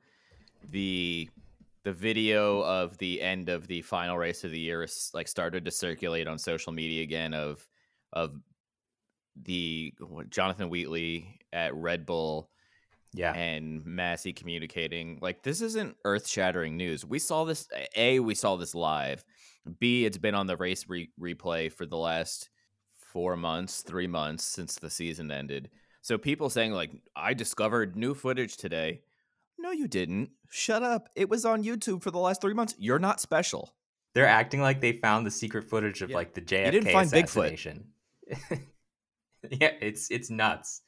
the 0.70 1.30
the 1.86 1.94
video 1.94 2.62
of 2.62 2.98
the 2.98 3.22
end 3.22 3.48
of 3.48 3.68
the 3.68 3.82
final 3.84 4.18
race 4.18 4.44
of 4.44 4.50
the 4.50 4.60
year 4.60 4.84
is 4.84 5.12
like 5.14 5.28
started 5.28 5.64
to 5.64 5.72
circulate 5.72 6.28
on 6.28 6.38
social 6.38 6.74
media 6.74 7.04
again 7.04 7.34
of 7.34 7.66
of 8.12 8.36
the 9.44 9.94
Jonathan 10.30 10.70
Wheatley 10.70 11.40
at 11.54 11.76
Red 11.76 12.06
Bull 12.06 12.50
yeah, 13.14 13.34
and 13.34 13.86
Masi 13.86 14.36
communicating 14.36 15.20
like 15.22 15.44
this 15.44 15.62
isn't 15.62 15.96
earth-shattering 16.04 16.76
news. 16.76 17.06
We 17.06 17.20
saw 17.20 17.46
this 17.46 17.68
a 17.96 18.20
we 18.20 18.34
saw 18.34 18.56
this 18.56 18.74
live. 18.74 19.24
B 19.80 20.06
it's 20.06 20.18
been 20.18 20.36
on 20.36 20.48
the 20.48 20.58
race 20.58 20.86
re- 20.90 21.12
replay 21.22 21.72
for 21.72 21.86
the 21.86 21.98
last 21.98 22.50
4 23.14 23.38
months, 23.38 23.84
3 23.84 24.08
months 24.08 24.44
since 24.44 24.76
the 24.76 24.90
season 24.90 25.32
ended. 25.32 25.70
So 26.02 26.18
people 26.18 26.50
saying 26.50 26.72
like 26.72 26.92
I 27.16 27.36
discovered 27.36 27.96
new 27.96 28.16
footage 28.16 28.58
today. 28.58 29.02
No 29.58 29.72
you 29.72 29.88
didn't. 29.88 30.30
Shut 30.50 30.84
up. 30.84 31.10
It 31.16 31.30
was 31.30 31.46
on 31.46 31.64
YouTube 31.64 32.02
for 32.04 32.12
the 32.12 32.20
last 32.20 32.42
3 32.42 32.54
months. 32.54 32.76
You're 32.78 33.00
not 33.00 33.20
special. 33.22 33.74
they're 34.14 34.28
acting 34.28 34.62
like 34.62 34.80
they 34.80 34.94
found 34.94 35.26
the 35.26 35.32
secret 35.32 35.70
footage 35.70 36.02
of 36.02 36.10
Yeah. 36.10 36.16
like 36.16 36.34
the 36.34 36.42
JFK 36.42 36.66
you 36.66 36.72
didn't 36.72 36.92
find 36.94 37.12
Bigfoot. 37.12 37.24
assassination. 37.54 37.88
yeah, 39.50 39.72
it's 39.82 40.10
it's 40.10 40.30
nuts. 40.30 40.82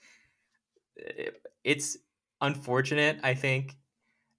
Eh, 1.00 1.31
it's 1.63 1.97
unfortunate, 2.39 3.19
I 3.24 3.33
think, 3.33 3.75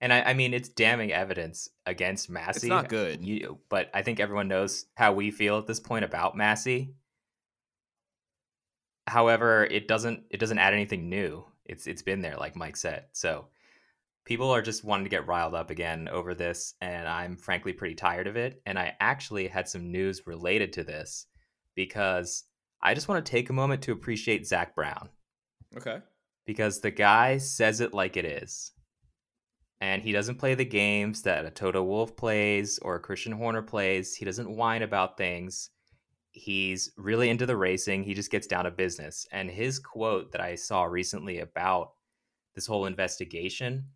and 0.00 0.12
I, 0.12 0.22
I 0.22 0.34
mean 0.34 0.54
it's 0.54 0.68
damning 0.70 1.12
evidence 1.12 1.68
against 1.84 2.30
Masi. 2.30 2.56
It's 2.56 2.64
not 2.64 2.88
good. 2.88 3.22
You, 3.24 3.58
but 3.68 3.90
I 3.92 4.02
think 4.02 4.20
everyone 4.20 4.48
knows 4.48 4.86
how 4.94 5.12
we 5.12 5.30
feel 5.30 5.58
at 5.58 5.66
this 5.66 5.80
point 5.80 6.04
about 6.04 6.34
Masi. 6.36 6.94
However, 9.06 9.64
it 9.64 9.88
doesn't 9.88 10.24
it 10.30 10.38
doesn't 10.38 10.58
add 10.58 10.74
anything 10.74 11.08
new. 11.08 11.44
It's 11.64 11.86
it's 11.86 12.02
been 12.02 12.22
there, 12.22 12.36
like 12.36 12.56
Mike 12.56 12.76
said. 12.76 13.04
So 13.12 13.46
people 14.28 14.50
are 14.50 14.60
just 14.60 14.84
wanting 14.84 15.06
to 15.06 15.10
get 15.10 15.26
riled 15.26 15.54
up 15.54 15.70
again 15.70 16.06
over 16.06 16.34
this, 16.34 16.74
and 16.82 17.08
I'm 17.08 17.34
frankly 17.34 17.72
pretty 17.72 17.94
tired 17.94 18.26
of 18.26 18.36
it. 18.36 18.60
And 18.66 18.78
I 18.78 18.94
actually 19.00 19.48
had 19.48 19.66
some 19.66 19.90
news 19.90 20.26
related 20.26 20.74
to 20.74 20.84
this 20.84 21.24
because 21.74 22.44
I 22.82 22.92
just 22.92 23.08
want 23.08 23.24
to 23.24 23.30
take 23.30 23.48
a 23.48 23.54
moment 23.54 23.80
to 23.82 23.92
appreciate 23.92 24.46
Zak 24.46 24.74
Brown 24.74 25.08
Okay. 25.74 26.00
because 26.44 26.80
the 26.82 26.90
guy 26.90 27.38
says 27.38 27.80
it 27.80 27.94
like 27.94 28.18
it 28.18 28.26
is. 28.26 28.72
And 29.80 30.02
he 30.02 30.12
doesn't 30.12 30.38
play 30.38 30.54
the 30.54 30.64
games 30.66 31.22
that 31.22 31.46
a 31.46 31.50
Toto 31.50 31.82
Wolff 31.82 32.14
plays 32.14 32.78
or 32.82 32.96
a 32.96 33.00
Christian 33.00 33.32
Horner 33.32 33.62
plays. 33.62 34.14
He 34.14 34.26
doesn't 34.26 34.54
whine 34.54 34.82
about 34.82 35.16
things. 35.16 35.70
He's 36.32 36.92
really 36.98 37.30
into 37.30 37.46
the 37.46 37.56
racing. 37.56 38.02
He 38.02 38.12
just 38.12 38.30
gets 38.30 38.46
down 38.46 38.64
to 38.66 38.70
business. 38.70 39.26
And 39.32 39.50
his 39.50 39.78
quote 39.78 40.32
that 40.32 40.42
I 40.42 40.54
saw 40.56 40.84
recently 40.84 41.38
about 41.38 41.92
this 42.54 42.66
whole 42.66 42.84
investigation 42.84 43.86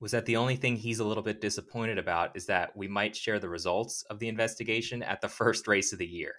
was 0.00 0.12
that 0.12 0.26
the 0.26 0.36
only 0.36 0.56
thing 0.56 0.76
he's 0.76 0.98
a 0.98 1.04
little 1.04 1.22
bit 1.22 1.40
disappointed 1.40 1.98
about 1.98 2.36
is 2.36 2.46
that 2.46 2.76
we 2.76 2.86
might 2.86 3.16
share 3.16 3.38
the 3.38 3.48
results 3.48 4.02
of 4.10 4.18
the 4.18 4.28
investigation 4.28 5.02
at 5.02 5.20
the 5.20 5.28
first 5.40 5.66
race 5.66 5.92
of 5.92 5.98
the 5.98 6.06
year. 6.06 6.34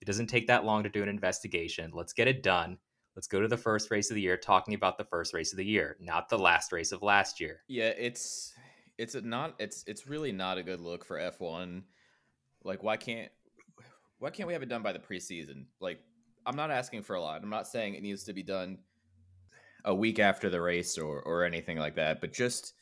It 0.00 0.04
doesn't 0.06 0.28
take 0.28 0.46
that 0.46 0.64
long 0.64 0.82
to 0.82 0.88
do 0.88 1.02
an 1.02 1.08
investigation. 1.08 1.90
Let's 1.92 2.12
get 2.12 2.28
it 2.28 2.42
done. 2.42 2.78
Let's 3.16 3.26
go 3.26 3.40
to 3.40 3.48
the 3.48 3.56
first 3.56 3.90
race 3.90 4.10
of 4.10 4.14
the 4.14 4.20
year 4.20 4.36
talking 4.36 4.74
about 4.74 4.98
the 4.98 5.04
first 5.04 5.32
race 5.32 5.52
of 5.52 5.56
the 5.56 5.64
year, 5.64 5.96
not 6.00 6.28
the 6.28 6.38
last 6.38 6.70
race 6.70 6.92
of 6.92 7.02
last 7.02 7.40
year. 7.40 7.62
Yeah, 7.66 7.92
it's 7.96 8.52
it's 8.98 9.14
not 9.14 9.54
it's 9.58 9.84
it's 9.86 10.06
really 10.06 10.32
not 10.32 10.58
a 10.58 10.62
good 10.62 10.80
look 10.80 11.02
for 11.02 11.18
F1. 11.18 11.82
Like 12.62 12.82
why 12.82 12.98
can't 12.98 13.32
why 14.18 14.28
can't 14.28 14.46
we 14.46 14.52
have 14.52 14.62
it 14.62 14.68
done 14.68 14.82
by 14.82 14.92
the 14.92 14.98
preseason? 14.98 15.64
Like 15.80 16.00
I'm 16.44 16.56
not 16.56 16.70
asking 16.70 17.02
for 17.02 17.16
a 17.16 17.20
lot. 17.20 17.42
I'm 17.42 17.48
not 17.48 17.66
saying 17.66 17.94
it 17.94 18.02
needs 18.02 18.24
to 18.24 18.34
be 18.34 18.42
done 18.42 18.78
a 19.86 19.94
week 19.94 20.18
after 20.18 20.50
the 20.50 20.60
race 20.60 20.98
or 20.98 21.22
or 21.22 21.44
anything 21.44 21.78
like 21.78 21.96
that, 21.96 22.20
but 22.20 22.32
just 22.32 22.74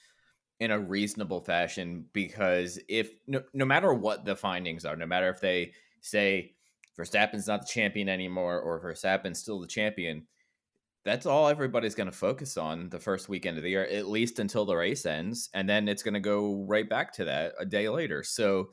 in 0.61 0.71
a 0.71 0.79
reasonable 0.79 1.41
fashion 1.41 2.07
because 2.13 2.79
if 2.89 3.15
no, 3.27 3.43
no 3.53 3.65
matter 3.65 3.93
what 3.93 4.25
the 4.25 4.37
findings 4.37 4.85
are, 4.85 4.97
no 4.97 5.07
matter 5.07 5.29
if 5.29 5.41
they 5.41 5.73
say 6.01 6.55
Verstappen's 6.99 7.49
not 7.49 7.63
the 7.63 7.67
champion 7.67 8.09
anymore 8.09 8.61
or 8.61 8.81
Verstappen's 8.81 9.41
still 9.41 9.61
the 9.61 9.67
champion, 9.67 10.27
that's 11.05 11.27
all 11.27 11.49
everybody's 11.49 11.95
going 11.95 12.11
to 12.11 12.17
focus 12.17 12.57
on 12.57 12.89
the 12.89 12.99
first 12.99 13.29
weekend 13.29 13.59
of 13.59 13.63
the 13.63 13.71
year, 13.71 13.85
at 13.85 14.09
least 14.09 14.39
until 14.39 14.65
the 14.65 14.77
race 14.77 15.05
ends. 15.05 15.51
And 15.53 15.69
then 15.69 15.89
it's 15.89 16.03
going 16.03 16.15
to 16.15 16.21
go 16.21 16.65
right 16.69 16.89
back 16.89 17.13
to 17.15 17.25
that 17.27 17.55
a 17.59 17.67
day 17.67 17.89
later. 17.89 18.23
So 18.23 18.71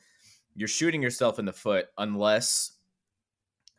you're 0.54 0.68
shooting 0.68 1.02
yourself 1.02 1.38
in 1.38 1.44
the 1.44 1.52
foot 1.52 1.86
unless, 1.98 2.72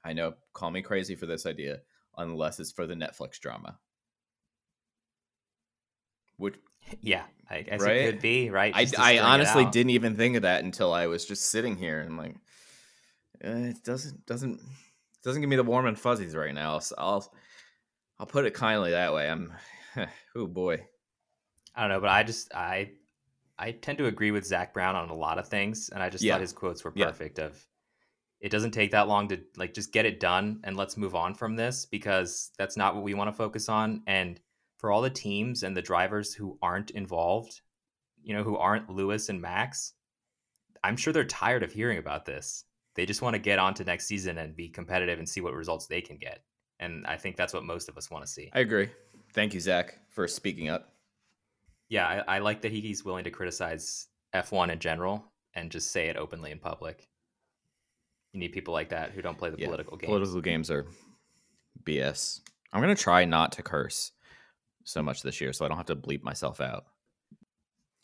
I 0.04 0.14
know, 0.14 0.34
call 0.54 0.72
me 0.72 0.82
crazy 0.82 1.16
for 1.16 1.26
this 1.26 1.46
idea, 1.46 1.80
unless 2.18 2.60
it's 2.60 2.72
for 2.72 2.86
the 2.86 2.96
Netflix 2.96 3.40
drama. 3.40 3.80
Which 6.44 6.56
Yeah, 7.02 7.24
I 7.50 7.62
guess 7.62 7.82
Right? 7.82 8.02
it 8.02 8.12
could 8.12 8.22
be 8.22 8.50
right. 8.50 8.76
I, 8.76 8.84
just 8.84 8.96
to 8.96 9.02
I 9.02 9.20
honestly 9.20 9.64
didn't 9.66 9.92
even 9.92 10.18
think 10.18 10.36
of 10.36 10.42
that 10.42 10.64
until 10.64 10.94
I 10.94 11.08
was 11.08 11.26
just 11.26 11.48
sitting 11.48 11.78
here 11.78 12.02
and 12.02 12.18
like, 12.18 12.36
uh, 13.44 13.72
it 13.72 13.84
doesn't 13.84 14.26
doesn't 14.26 14.60
doesn't 15.24 15.42
give 15.42 15.50
me 15.50 15.56
the 15.56 15.64
warm 15.64 15.86
and 15.86 15.98
fuzzies 15.98 16.36
right 16.36 16.54
now. 16.54 16.80
So 16.80 16.96
I'll 16.98 17.34
I'll 18.20 18.26
put 18.26 18.46
it 18.46 18.54
kindly 18.54 18.92
that 18.92 19.14
way. 19.14 19.30
I'm, 19.30 19.54
oh 20.36 20.48
boy. 20.48 20.86
I 21.76 21.82
don't 21.82 21.90
know, 21.90 22.02
but 22.02 22.10
I 22.10 22.24
just 22.24 22.54
I 22.54 22.92
I 23.58 23.72
tend 23.72 23.98
to 24.00 24.08
agree 24.08 24.32
with 24.32 24.46
Zak 24.46 24.74
Brown 24.74 24.98
on 24.98 25.10
a 25.10 25.16
lot 25.16 25.40
of 25.40 25.48
things, 25.48 25.90
and 25.94 26.04
I 26.04 26.10
just 26.10 26.26
Yeah. 26.26 26.34
thought 26.34 26.42
his 26.42 26.52
quotes 26.52 26.84
were 26.84 26.92
Yeah. 26.94 27.06
perfect. 27.06 27.40
Of 27.40 27.66
it 28.42 28.50
doesn't 28.52 28.72
take 28.72 28.92
that 28.92 29.08
long 29.08 29.30
to 29.30 29.40
like 29.56 29.74
just 29.74 29.94
get 29.94 30.06
it 30.06 30.20
done 30.20 30.60
and 30.66 30.76
let's 30.76 30.98
move 30.98 31.16
on 31.16 31.36
from 31.36 31.56
this 31.56 31.86
because 31.86 32.52
that's 32.58 32.76
not 32.76 32.96
what 32.96 33.04
we 33.06 33.14
want 33.14 33.30
to 33.30 33.34
focus 33.38 33.70
on. 33.70 34.04
And 34.08 34.42
for 34.84 34.92
all 34.92 35.02
the 35.02 35.10
teams 35.10 35.64
and 35.64 35.78
the 35.78 35.82
drivers 35.82 36.34
who 36.34 36.58
aren't 36.62 36.92
involved, 36.92 37.62
you 38.22 38.36
know, 38.36 38.44
who 38.44 38.58
aren't 38.58 38.90
Lewis 38.90 39.30
and 39.30 39.42
Max, 39.42 39.94
I'm 40.84 40.98
sure 40.98 41.14
they're 41.14 41.24
tired 41.24 41.64
of 41.64 41.72
hearing 41.72 42.00
about 42.00 42.26
this. 42.26 42.66
They 42.96 43.06
just 43.06 43.22
want 43.22 43.34
to 43.34 43.40
get 43.40 43.60
on 43.60 43.74
to 43.76 43.86
next 43.86 44.08
season 44.08 44.40
and 44.40 44.54
be 44.54 44.68
competitive 44.68 45.20
and 45.20 45.30
see 45.30 45.40
what 45.40 45.54
results 45.54 45.88
they 45.88 46.02
can 46.02 46.18
get. 46.18 46.44
And 46.82 47.08
I 47.08 47.16
think 47.16 47.38
that's 47.38 47.54
what 47.54 47.64
most 47.64 47.88
of 47.88 47.98
us 47.98 48.12
want 48.12 48.26
to 48.26 48.30
see. 48.30 48.50
I 48.52 48.60
agree. 48.60 48.90
Thank 49.32 49.54
you, 49.54 49.62
Zak, 49.62 50.00
for 50.10 50.28
speaking 50.28 50.68
up. 50.68 50.92
yeah, 51.88 52.06
I, 52.28 52.36
I 52.36 52.40
like 52.40 52.60
that 52.64 52.74
he's 52.74 53.06
willing 53.06 53.24
to 53.24 53.32
criticize 53.32 54.08
F1 54.36 54.70
in 54.70 54.80
general 54.80 55.32
and 55.54 55.72
just 55.72 55.94
say 55.94 56.10
it 56.10 56.18
openly 56.18 56.52
in 56.52 56.60
public. 56.60 57.08
You 58.34 58.42
need 58.42 58.52
people 58.52 58.74
like 58.74 58.90
that 58.90 59.12
who 59.12 59.22
don't 59.22 59.38
play 59.38 59.50
the 59.50 59.60
Yeah, 59.60 59.68
political 59.68 59.96
games. 59.96 60.10
Political 60.10 60.42
games 60.42 60.70
are 60.70 60.88
BS. 61.86 62.42
I'm 62.74 62.82
gonna 62.82 62.96
try 62.96 63.24
not 63.24 63.54
to 63.54 63.64
curse 63.64 64.12
so 64.84 65.02
much 65.02 65.22
this 65.22 65.40
year, 65.42 65.54
so 65.54 65.66
I 65.66 65.68
don't 65.68 65.78
have 65.78 65.86
to 65.88 65.96
bleep 65.96 66.24
myself 66.24 66.62
out. 66.62 66.86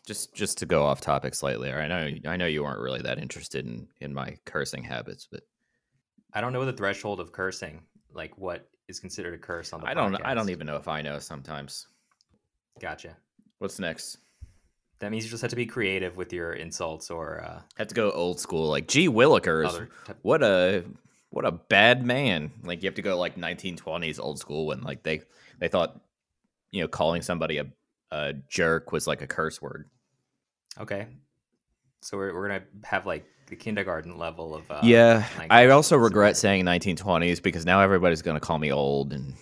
Just 0.05 0.33
just 0.33 0.57
to 0.59 0.65
go 0.65 0.85
off 0.85 1.01
topic 1.01 1.35
slightly. 1.35 1.71
I 1.71 1.87
know 1.87 2.09
I 2.25 2.37
know 2.37 2.47
you 2.47 2.63
weren't 2.63 2.79
really 2.79 3.01
that 3.01 3.19
interested 3.19 3.65
in 3.65 3.87
in 4.01 4.13
my 4.13 4.37
cursing 4.45 4.83
habits, 4.83 5.27
but 5.29 5.41
I 6.33 6.41
don't 6.41 6.53
know 6.53 6.65
the 6.65 6.73
threshold 6.73 7.19
of 7.19 7.31
cursing, 7.31 7.83
like 8.13 8.37
what 8.37 8.67
is 8.87 8.99
considered 8.99 9.33
a 9.33 9.37
curse 9.37 9.71
on 9.71 9.81
the 9.81 9.87
I 9.87 9.93
don't 9.93 10.15
I 10.25 10.33
don't 10.33 10.49
even 10.49 10.65
know 10.65 10.77
if 10.77 10.87
I 10.87 11.01
know 11.01 11.19
sometimes. 11.19 11.87
Gotcha. 12.79 13.15
What's 13.59 13.79
next? 13.79 14.17
That 14.99 15.11
means 15.11 15.23
you 15.23 15.29
just 15.29 15.41
have 15.41 15.51
to 15.51 15.55
be 15.55 15.65
creative 15.65 16.17
with 16.17 16.33
your 16.33 16.53
insults 16.53 17.09
or 17.09 17.41
uh, 17.41 17.61
Have 17.77 17.87
to 17.87 17.95
go 17.95 18.11
old 18.11 18.39
school, 18.39 18.67
like 18.67 18.87
gee 18.87 19.07
Willikers. 19.07 19.87
What 20.23 20.43
a 20.43 20.83
what 21.29 21.45
a 21.45 21.51
bad 21.51 22.05
man. 22.05 22.51
Like 22.63 22.81
you 22.83 22.87
have 22.87 22.95
to 22.95 23.01
go 23.01 23.17
like 23.17 23.35
1920s 23.35 24.19
old 24.19 24.39
school 24.39 24.65
when 24.65 24.81
like 24.81 25.03
they 25.03 25.21
they 25.59 25.67
thought 25.67 26.01
you 26.71 26.81
know 26.81 26.87
calling 26.87 27.21
somebody 27.21 27.57
a 27.57 27.65
a 28.11 28.33
jerk 28.49 28.91
was 28.91 29.07
like 29.07 29.21
a 29.21 29.27
curse 29.27 29.61
word. 29.61 29.85
Okay. 30.79 31.07
So 32.01 32.17
we're, 32.17 32.33
we're 32.33 32.47
gonna 32.47 32.63
have 32.83 33.05
like 33.05 33.25
the 33.47 33.55
kindergarten 33.55 34.17
level 34.17 34.55
of 34.55 34.69
uh, 34.71 34.79
yeah, 34.83 35.25
I 35.35 35.39
language. 35.39 35.69
also 35.71 35.95
So- 35.95 35.99
regret 35.99 36.37
saying 36.37 36.65
1920s 36.65 37.41
because 37.41 37.65
now 37.65 37.81
everybody's 37.81 38.21
going 38.21 38.35
to 38.35 38.39
call 38.41 38.59
me 38.59 38.71
old, 38.71 39.11
and 39.11 39.33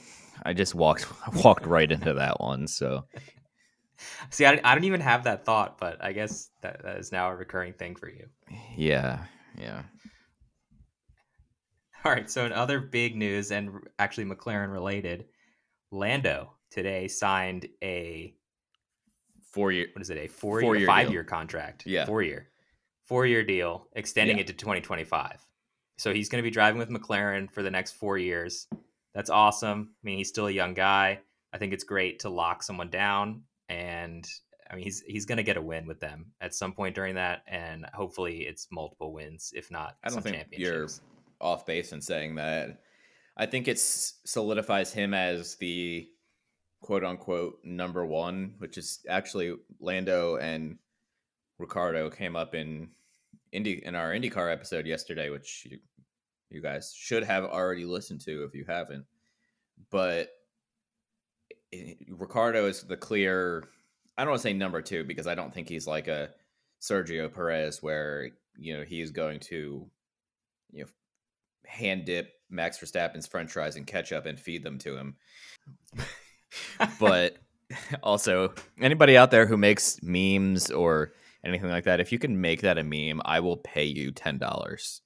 I 0.44 0.54
just 0.54 0.74
walked 0.76 1.06
walked 1.44 1.66
right 1.66 1.92
into 1.92 2.14
that 2.16 2.40
one. 2.40 2.68
So 2.68 3.06
See, 4.30 4.46
I, 4.46 4.60
I 4.64 4.76
don't 4.76 4.84
even 4.86 5.02
have 5.02 5.24
that 5.24 5.44
thought, 5.44 5.78
but 5.80 6.04
I 6.04 6.12
guess 6.14 6.50
that, 6.62 6.84
that 6.84 6.98
is 6.98 7.12
now 7.12 7.30
a 7.30 7.36
recurring 7.36 7.74
thing 7.74 7.96
for 7.96 8.08
you. 8.10 8.28
yeah, 8.76 9.26
yeah. 9.60 9.84
All 12.06 12.12
right. 12.12 12.30
So, 12.30 12.46
in 12.46 12.54
other 12.54 12.80
big 12.80 13.16
news 13.16 13.52
and 13.52 13.72
actually 14.00 14.26
McLaren 14.26 14.72
related, 14.72 15.26
Lando 15.92 16.54
today 16.72 17.08
signed 17.08 17.68
a 17.84 18.34
Four 19.42 19.72
year. 19.72 19.88
what 19.94 20.02
is 20.02 20.10
it 20.10 20.18
a 20.18 20.28
four, 20.28 20.62
Four-year 20.62 20.80
year 20.82 20.86
deal. 20.88 20.96
five 20.96 21.12
year 21.12 21.24
contract? 21.24 21.86
Yeah. 21.88 22.06
four 22.06 22.22
year, 22.22 22.50
four 23.06 23.26
year 23.26 23.44
deal, 23.44 23.88
extending 23.94 24.38
Yeah. 24.38 24.42
it 24.42 24.48
to 24.48 24.54
2025. 24.54 25.46
So 25.98 26.14
he's 26.14 26.30
going 26.30 26.42
to 26.42 26.48
be 26.48 26.52
driving 26.52 26.78
with 26.78 26.90
McLaren 26.90 27.50
for 27.52 27.64
the 27.64 27.72
next 27.72 27.94
four 27.94 28.18
years. 28.20 28.68
That's 29.16 29.32
awesome. 29.32 29.96
I 29.96 30.06
mean, 30.06 30.18
he's 30.18 30.30
still 30.30 30.48
a 30.48 30.52
young 30.52 30.76
guy. 30.76 31.22
I 31.54 31.58
think 31.58 31.74
it's 31.74 31.84
great 31.84 32.20
to 32.20 32.30
lock 32.30 32.62
someone 32.62 32.90
down 32.90 33.44
and 33.70 34.28
I 34.70 34.76
mean, 34.76 34.84
he's 34.84 35.00
he's 35.02 35.26
going 35.26 35.38
to 35.38 35.44
get 35.44 35.56
a 35.58 35.62
win 35.62 35.88
with 35.88 36.02
them 36.02 36.34
at 36.42 36.54
some 36.54 36.74
point 36.74 36.94
during 36.94 37.16
that, 37.16 37.44
and 37.48 37.86
hopefully 37.94 38.40
it's 38.42 38.68
multiple 38.70 39.14
wins, 39.14 39.54
if 39.56 39.72
not 39.72 39.96
I 40.04 40.10
don't 40.10 40.16
some 40.22 40.24
think 40.24 40.46
you're 40.52 40.88
off 41.40 41.66
base 41.66 41.94
in 41.94 42.02
saying 42.02 42.36
that. 42.36 42.82
I 43.38 43.46
think 43.46 43.70
it 43.70 43.80
solidifies 43.80 44.92
him 44.92 45.14
as 45.14 45.56
the 45.56 46.10
quote 46.88 47.04
unquote 47.04 47.60
number 47.66 48.06
one, 48.06 48.54
which 48.60 48.78
is 48.78 49.00
actually 49.10 49.54
Lando 49.82 50.38
and 50.38 50.78
Ricciardo 51.60 52.10
came 52.10 52.38
up 52.38 52.56
in 52.56 52.88
Indy 53.52 53.86
in 53.86 53.94
our 53.94 54.14
IndyCar 54.14 54.50
episode 54.54 54.86
yesterday, 54.88 55.30
which 55.30 55.68
you, 55.70 55.80
you 56.50 56.62
guys 56.62 56.94
should 56.98 57.26
have 57.26 57.44
already 57.44 57.84
listened 57.84 58.22
to 58.22 58.46
if 58.46 58.56
you 58.56 58.64
haven't. 58.66 59.04
But 59.92 60.30
it- 61.74 61.98
Ricciardo 62.10 62.68
is 62.68 62.84
the 62.84 62.96
clear. 62.96 63.66
I 64.18 64.24
don't 64.24 64.30
want 64.32 64.42
to 64.42 64.48
say 64.48 64.54
number 64.54 64.82
two 64.82 65.04
because 65.04 65.28
I 65.28 65.36
don't 65.36 65.54
think 65.54 65.68
he's 65.68 65.88
like 65.88 66.08
a 66.08 66.30
Sergio 66.82 67.32
Perez 67.34 67.84
where 67.84 68.30
you 68.58 68.78
know 68.78 68.84
he's 68.84 69.12
going 69.12 69.42
to 69.42 69.90
you 70.72 70.84
know 70.86 70.90
hand 71.66 72.06
dip 72.06 72.32
Max 72.50 72.80
Verstappen's 72.80 73.28
French 73.28 73.52
fries 73.52 73.76
and 73.76 73.86
ketchup 73.86 74.26
and 74.26 74.40
feed 74.40 74.64
them 74.64 74.78
to 74.80 74.96
him. 74.96 75.18
But 77.00 77.38
also 78.04 78.54
anybody 78.80 79.18
out 79.18 79.32
there 79.32 79.46
who 79.46 79.58
makes 79.58 80.02
memes 80.02 80.72
or 80.72 81.14
anything 81.44 81.70
like 81.70 81.86
that, 81.86 82.00
if 82.00 82.12
you 82.12 82.20
can 82.20 82.42
make 82.42 82.62
that 82.62 82.78
a 82.78 82.84
meme, 82.84 83.22
I 83.26 83.40
will 83.40 83.58
pay 83.58 83.86
you 83.86 84.12
ten 84.12 84.38
dollars. 84.38 85.02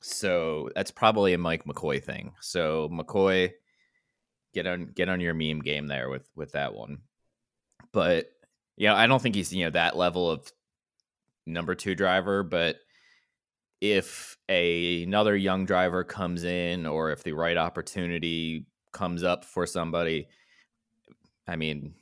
So 0.00 0.70
that's 0.74 0.90
probably 0.90 1.34
a 1.34 1.38
Mike 1.38 1.64
McCoy 1.64 2.02
thing. 2.02 2.32
So 2.40 2.88
McCoy, 2.92 3.52
get 4.54 4.66
on 4.66 4.92
get 4.94 5.08
on 5.08 5.20
your 5.20 5.34
meme 5.34 5.60
game 5.60 5.86
there 5.86 6.08
with 6.08 6.28
with 6.34 6.52
that 6.52 6.74
one. 6.74 6.98
But 7.92 8.30
yeah, 8.76 8.94
I 8.94 9.06
don't 9.06 9.20
think 9.20 9.34
he's 9.34 9.52
you 9.52 9.64
know 9.64 9.70
that 9.70 9.96
level 9.96 10.30
of 10.30 10.50
number 11.46 11.74
two 11.74 11.94
driver. 11.94 12.42
But 12.42 12.76
if 13.80 14.36
a, 14.48 15.02
another 15.02 15.36
young 15.36 15.64
driver 15.64 16.04
comes 16.04 16.44
in, 16.44 16.86
or 16.86 17.10
if 17.10 17.22
the 17.22 17.32
right 17.32 17.56
opportunity 17.56 18.66
comes 18.92 19.22
up 19.22 19.44
for 19.44 19.66
somebody, 19.66 20.28
I 21.48 21.56
mean, 21.56 21.94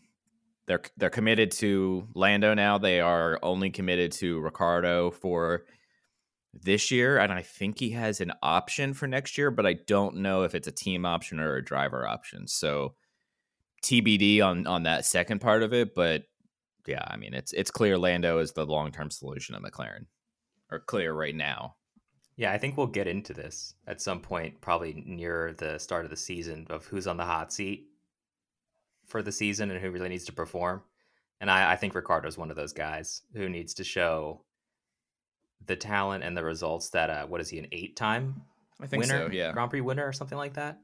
they're 0.67 0.83
they're 0.97 1.11
committed 1.11 1.53
to 1.53 2.09
Lando 2.15 2.53
now. 2.53 2.79
They 2.79 3.01
are 3.01 3.39
only 3.43 3.71
committed 3.71 4.13
to 4.13 4.41
Ricciardo 4.41 5.13
for 5.13 5.65
this 6.53 6.91
year, 6.91 7.19
and 7.19 7.33
I 7.33 7.43
think 7.43 7.79
he 7.79 7.91
has 7.91 8.21
an 8.21 8.33
option 8.43 8.93
for 8.93 9.07
next 9.07 9.39
year, 9.39 9.51
but 9.51 9.67
I 9.67 9.75
don't 9.75 10.17
know 10.17 10.43
if 10.43 10.55
it's 10.55 10.69
a 10.69 10.73
team 10.73 11.07
option 11.07 11.39
or 11.39 11.57
a 11.57 11.65
driver 11.65 12.07
option. 12.07 12.49
So 12.49 12.95
TBD 13.85 14.43
on 14.43 14.67
on 14.67 14.83
that 14.83 15.05
second 15.05 15.41
part 15.41 15.63
of 15.63 15.73
it, 15.73 15.95
but 15.95 16.25
yeah, 16.87 17.05
I 17.07 17.17
mean 17.17 17.33
it's 17.33 17.53
it's 17.53 17.71
clear 17.71 17.97
Lando 17.97 18.39
is 18.39 18.53
the 18.53 18.67
long 18.67 18.91
term 18.91 19.11
solution 19.11 19.55
at 19.55 19.63
McLaren, 19.63 20.07
or 20.71 20.81
clear 20.81 21.13
right 21.13 21.35
now. 21.35 21.77
Yeah, 22.37 22.53
I 22.53 22.59
think 22.59 22.77
we'll 22.77 22.89
get 22.89 23.07
into 23.07 23.33
this 23.33 23.75
at 23.87 24.03
some 24.03 24.21
point, 24.21 24.61
probably 24.61 25.03
near 25.07 25.55
the 25.57 25.79
start 25.79 26.05
of 26.05 26.11
the 26.11 26.17
season, 26.17 26.67
of 26.69 26.85
who's 26.85 27.07
on 27.07 27.17
the 27.17 27.25
hot 27.25 27.53
seat 27.53 27.87
for 29.07 29.23
the 29.23 29.33
season 29.33 29.71
and 29.71 29.81
who 29.81 29.91
really 29.91 30.09
needs 30.09 30.25
to 30.27 30.33
perform. 30.33 30.83
And 31.41 31.51
I, 31.51 31.73
I 31.73 31.77
think 31.77 31.95
is 31.95 32.39
one 32.39 32.51
of 32.51 32.57
those 32.57 32.73
guys 32.73 33.23
who 33.35 33.49
needs 33.49 33.75
to 33.75 33.85
show 33.85 34.43
the 35.67 35.77
talent 35.77 36.25
and 36.25 36.37
the 36.37 36.45
results 36.45 36.91
that 36.91 37.11
uh, 37.11 37.27
what 37.27 37.41
is 37.41 37.49
he 37.49 37.59
an 37.59 37.67
eight 37.73 37.97
time 37.97 38.43
I 38.81 38.87
think 38.87 39.03
winner, 39.03 39.29
so. 39.29 39.33
Yeah, 39.33 39.53
Grand 39.53 39.71
Prix 39.71 39.81
winner 39.81 40.07
or 40.07 40.13
something 40.13 40.39
like 40.39 40.55
that. 40.55 40.79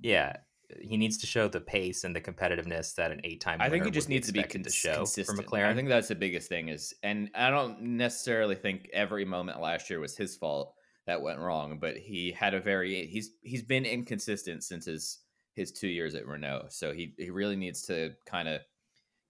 Yeah, 0.00 0.36
he 0.80 0.96
needs 0.96 1.18
to 1.18 1.26
show 1.26 1.48
the 1.48 1.60
pace 1.60 2.04
and 2.04 2.14
the 2.14 2.20
competitiveness 2.20 2.94
that 2.94 3.10
an 3.10 3.20
eight 3.24 3.40
time. 3.40 3.60
I 3.60 3.68
think 3.68 3.84
he 3.84 3.90
just 3.90 4.08
needs 4.08 4.26
to 4.28 4.32
be 4.32 4.42
cons- 4.42 4.66
to 4.66 4.72
show 4.72 4.96
consistent. 4.98 5.38
for 5.38 5.44
McLaren. 5.44 5.66
I 5.66 5.74
think 5.74 5.88
that's 5.88 6.08
the 6.08 6.14
biggest 6.14 6.48
thing 6.48 6.68
is, 6.68 6.94
and 7.02 7.30
I 7.34 7.50
don't 7.50 7.80
necessarily 7.80 8.54
think 8.54 8.88
every 8.92 9.24
moment 9.24 9.60
last 9.60 9.90
year 9.90 10.00
was 10.00 10.16
his 10.16 10.36
fault 10.36 10.74
that 11.06 11.20
went 11.20 11.38
wrong, 11.38 11.78
but 11.80 11.96
he 11.96 12.32
had 12.32 12.54
a 12.54 12.60
very 12.60 13.06
he's 13.06 13.30
he's 13.42 13.62
been 13.62 13.84
inconsistent 13.84 14.62
since 14.62 14.86
his 14.86 15.18
his 15.54 15.72
two 15.72 15.88
years 15.88 16.14
at 16.14 16.26
Renault, 16.26 16.66
so 16.70 16.92
he 16.92 17.14
he 17.18 17.30
really 17.30 17.56
needs 17.56 17.82
to 17.82 18.12
kind 18.26 18.48
of 18.48 18.60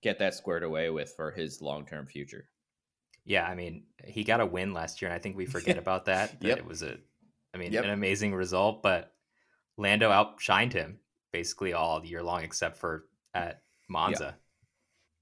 get 0.03 0.19
that 0.19 0.35
squared 0.35 0.63
away 0.63 0.91
with 0.91 1.13
for 1.17 1.31
his 1.31 1.61
long 1.61 1.87
term 1.87 2.07
future. 2.07 2.49
Yeah, 3.25 3.47
I 3.47 3.55
mean, 3.55 3.85
he 4.05 4.23
got 4.23 4.41
a 4.41 4.47
win 4.47 4.75
last 4.75 5.01
year, 5.01 5.11
and 5.11 5.19
I 5.19 5.19
think 5.23 5.37
we 5.37 5.47
forget 5.47 5.79
about 5.85 6.05
that. 6.07 6.41
that 6.41 6.47
Yep. 6.47 6.59
It 6.59 6.67
was 6.67 6.83
a, 6.83 6.97
I 7.55 7.59
mean, 7.59 7.73
Yep. 7.73 7.85
an 7.85 7.91
amazing 7.91 8.35
result, 8.35 8.83
but 8.83 9.13
Lando 9.79 10.11
outshined 10.11 10.73
him 10.75 10.99
basically 11.33 11.73
all 11.73 12.05
year 12.05 12.23
long, 12.23 12.43
except 12.43 12.77
for 12.77 13.07
at 13.33 13.63
Monza. 13.89 14.37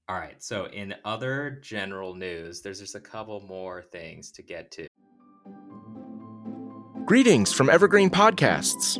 All 0.09 0.17
right. 0.17 0.41
So, 0.43 0.65
in 0.65 0.93
other 1.05 1.59
general 1.63 2.13
news, 2.13 2.61
there's 2.61 2.79
just 2.79 2.95
a 2.95 2.99
couple 2.99 3.39
more 3.39 3.81
things 3.81 4.31
to 4.33 4.41
get 4.41 4.69
to. 4.71 4.87
Greetings 7.05 7.53
from 7.53 7.69
Evergreen 7.69 8.09
Podcasts. 8.09 8.99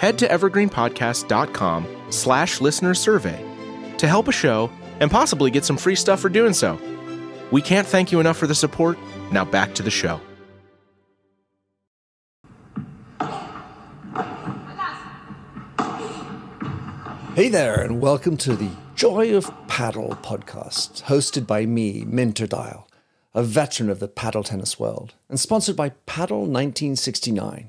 Head 0.00 0.18
to 0.20 0.28
evergreenpodcast.com 0.28 1.86
slash 2.08 2.62
listener 2.62 2.94
survey 2.94 3.38
to 3.98 4.08
help 4.08 4.28
a 4.28 4.32
show 4.32 4.70
and 4.98 5.10
possibly 5.10 5.50
get 5.50 5.66
some 5.66 5.76
free 5.76 5.94
stuff 5.94 6.20
for 6.20 6.30
doing 6.30 6.54
so. 6.54 6.80
We 7.50 7.60
can't 7.60 7.86
thank 7.86 8.10
you 8.10 8.18
enough 8.18 8.38
for 8.38 8.46
the 8.46 8.54
support. 8.54 8.98
Now 9.30 9.44
back 9.44 9.74
to 9.74 9.82
the 9.82 9.90
show. 9.90 10.18
Hey 17.34 17.50
there, 17.50 17.82
and 17.82 18.00
welcome 18.00 18.38
to 18.38 18.56
the 18.56 18.70
Joy 18.94 19.36
of 19.36 19.52
Paddle 19.68 20.16
podcast, 20.22 21.02
hosted 21.02 21.46
by 21.46 21.66
me, 21.66 22.06
Minter 22.06 22.46
Dial, 22.46 22.88
a 23.34 23.42
veteran 23.42 23.90
of 23.90 23.98
the 23.98 24.08
paddle 24.08 24.44
tennis 24.44 24.80
world, 24.80 25.12
and 25.28 25.38
sponsored 25.38 25.76
by 25.76 25.90
Paddle 26.06 26.46
1969. 26.46 27.68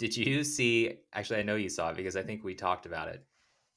Did 0.00 0.16
you 0.16 0.44
see? 0.44 0.94
Actually, 1.12 1.40
I 1.40 1.42
know 1.42 1.56
you 1.56 1.68
saw 1.68 1.90
it 1.90 1.96
because 1.96 2.16
I 2.16 2.22
think 2.22 2.42
we 2.42 2.54
talked 2.54 2.86
about 2.86 3.08
it. 3.08 3.22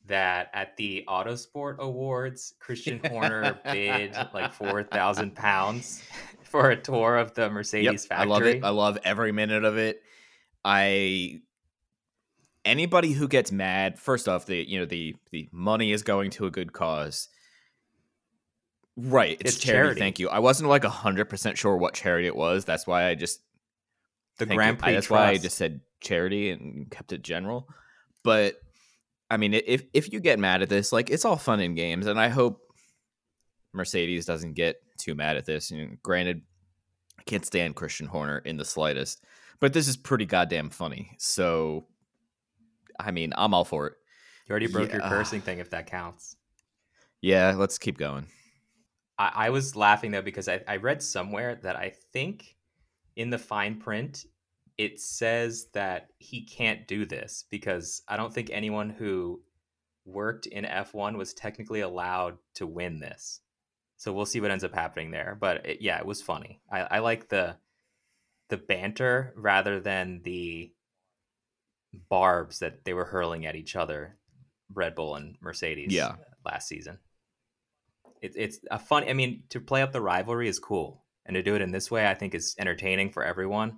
That 0.06 0.50
at 0.54 0.78
the 0.78 1.04
Autosport 1.08 1.80
Awards, 1.80 2.54
Christian 2.60 3.02
Horner 3.10 3.60
bid 3.66 4.16
like 4.34 4.54
four 4.54 4.84
thousand 4.84 5.36
pounds 5.36 6.02
for 6.44 6.70
a 6.70 6.78
tour 6.78 7.18
of 7.18 7.34
the 7.34 7.50
Mercedes 7.50 8.08
Yep, 8.10 8.20
I 8.20 8.24
love 8.24 8.44
it. 8.44 8.64
I 8.64 8.70
love 8.70 8.98
every 9.04 9.34
minute 9.34 9.66
of 9.66 9.78
it. 9.78 10.02
I 10.64 11.42
anybody 12.64 13.12
who 13.12 13.28
gets 13.28 13.52
mad, 13.52 14.00
first 14.00 14.30
off, 14.30 14.46
the 14.46 14.64
you 14.64 14.80
know 14.80 14.86
the 14.86 15.18
the 15.32 15.50
money 15.52 15.92
is 15.92 16.04
going 16.04 16.32
to 16.32 16.46
a 16.46 16.52
good 16.52 16.72
cause. 16.72 17.28
Right, 18.96 19.38
it's, 19.42 19.56
It's 19.56 19.64
charity, 19.64 19.82
charity. 19.82 20.00
Thank 20.00 20.20
you. 20.20 20.30
I 20.30 20.40
wasn't 20.40 20.70
like 20.70 20.86
hundred 20.86 21.26
percent 21.26 21.58
sure 21.58 21.76
what 21.76 21.94
charity 21.96 22.28
it 22.28 22.36
was. 22.36 22.64
That's 22.64 22.88
why 22.88 23.08
I 23.08 23.16
just 23.16 23.42
The 24.38 24.46
Grand 24.46 24.78
you. 24.78 24.84
I- 24.84 24.86
Prix 24.86 24.94
that's 24.94 25.10
why 25.10 25.28
I 25.28 25.38
just 25.38 25.58
said 25.58 25.82
charity 26.04 26.52
and 26.52 26.90
kept 26.92 27.12
it 27.14 27.24
general. 27.24 27.68
But 28.24 28.56
I 29.30 29.38
mean, 29.38 29.54
if 29.54 29.84
if 29.94 30.14
you 30.14 30.20
get 30.20 30.38
mad 30.40 30.62
at 30.62 30.70
this, 30.70 30.92
like 30.92 31.10
it's 31.10 31.26
all 31.26 31.38
fun 31.38 31.60
and 31.60 31.76
games, 31.76 32.06
and 32.06 32.20
I 32.20 32.30
hope 32.30 32.62
Mercedes 33.74 34.26
doesn't 34.26 34.54
get 34.54 34.78
too 34.98 35.16
mad 35.16 35.38
at 35.38 35.46
this. 35.46 35.72
And 35.72 36.02
granted, 36.04 36.42
I 37.20 37.24
can't 37.24 37.46
stand 37.46 37.76
Christian 37.76 38.08
Horner 38.08 38.38
in 38.40 38.58
the 38.58 38.66
slightest, 38.66 39.24
but 39.60 39.74
this 39.74 39.88
is 39.88 39.98
pretty 39.98 40.26
goddamn 40.26 40.70
funny. 40.70 41.16
So, 41.18 41.88
I 43.00 43.12
mean, 43.12 43.34
I'm 43.36 43.54
all 43.54 43.66
for 43.66 43.88
it. 43.88 43.94
You 44.48 44.52
already 44.52 44.68
broke 44.68 44.92
your 44.92 45.02
Yeah. 45.02 45.10
cursing 45.10 45.42
thing, 45.42 45.60
if 45.60 45.70
that 45.72 45.88
counts. 45.88 46.36
Yeah, 47.22 47.56
let's 47.58 47.78
keep 47.78 47.98
going. 47.98 48.28
I, 49.18 49.32
I 49.34 49.50
was 49.50 49.76
laughing 49.76 50.12
though 50.12 50.22
because 50.22 50.48
I, 50.48 50.62
I 50.68 50.76
read 50.78 51.02
somewhere 51.02 51.56
that 51.64 51.76
I 51.76 51.94
think 52.12 52.56
in 53.16 53.30
the 53.30 53.38
fine 53.38 53.80
print 53.80 54.26
it 54.78 55.00
says 55.00 55.68
that 55.74 56.10
he 56.18 56.46
can't 56.46 56.88
do 56.88 57.06
this 57.06 57.46
because 57.50 58.02
I 58.08 58.18
don't 58.18 58.34
think 58.34 58.50
anyone 58.52 58.90
who 58.90 59.42
worked 60.06 60.48
in 60.48 60.66
F1 60.66 61.18
was 61.18 61.34
technically 61.34 61.82
allowed 61.82 62.38
to 62.56 62.68
win 62.68 63.00
this. 63.00 63.42
So 63.98 64.12
we'll 64.12 64.26
see 64.26 64.42
what 64.42 64.52
ends 64.52 64.64
up 64.64 64.74
happening 64.74 65.12
there. 65.12 65.38
But 65.40 65.66
it, 65.66 65.82
yeah, 65.82 65.98
it 66.00 66.06
was 66.06 66.22
funny. 66.22 66.60
I, 66.72 66.82
I 66.82 67.00
like 67.00 67.30
the 67.30 67.58
the 68.50 68.58
banter 68.58 69.34
rather 69.36 69.80
than 69.80 70.22
the 70.24 70.72
barbs 72.10 72.60
that 72.60 72.84
they 72.84 72.94
were 72.94 73.06
hurling 73.06 73.46
at 73.46 73.56
each 73.56 73.76
other, 73.76 74.18
Red 74.74 74.96
Bull 74.96 75.16
and 75.16 75.38
Mercedes. 75.42 75.94
Yeah. 75.94 76.16
last 76.46 76.68
season. 76.68 77.00
It, 78.22 78.34
it's 78.36 78.60
a 78.70 78.80
fun. 78.80 79.08
I 79.08 79.14
mean, 79.14 79.44
to 79.50 79.62
play 79.62 79.82
up 79.82 79.92
the 79.92 80.02
rivalry 80.02 80.48
is 80.48 80.60
cool, 80.60 81.04
and 81.26 81.36
to 81.36 81.44
do 81.44 81.56
it 81.56 81.62
in 81.62 81.72
this 81.72 81.90
way, 81.90 82.08
I 82.08 82.14
think 82.14 82.36
is 82.36 82.56
entertaining 82.60 83.12
for 83.12 83.24
everyone. 83.24 83.78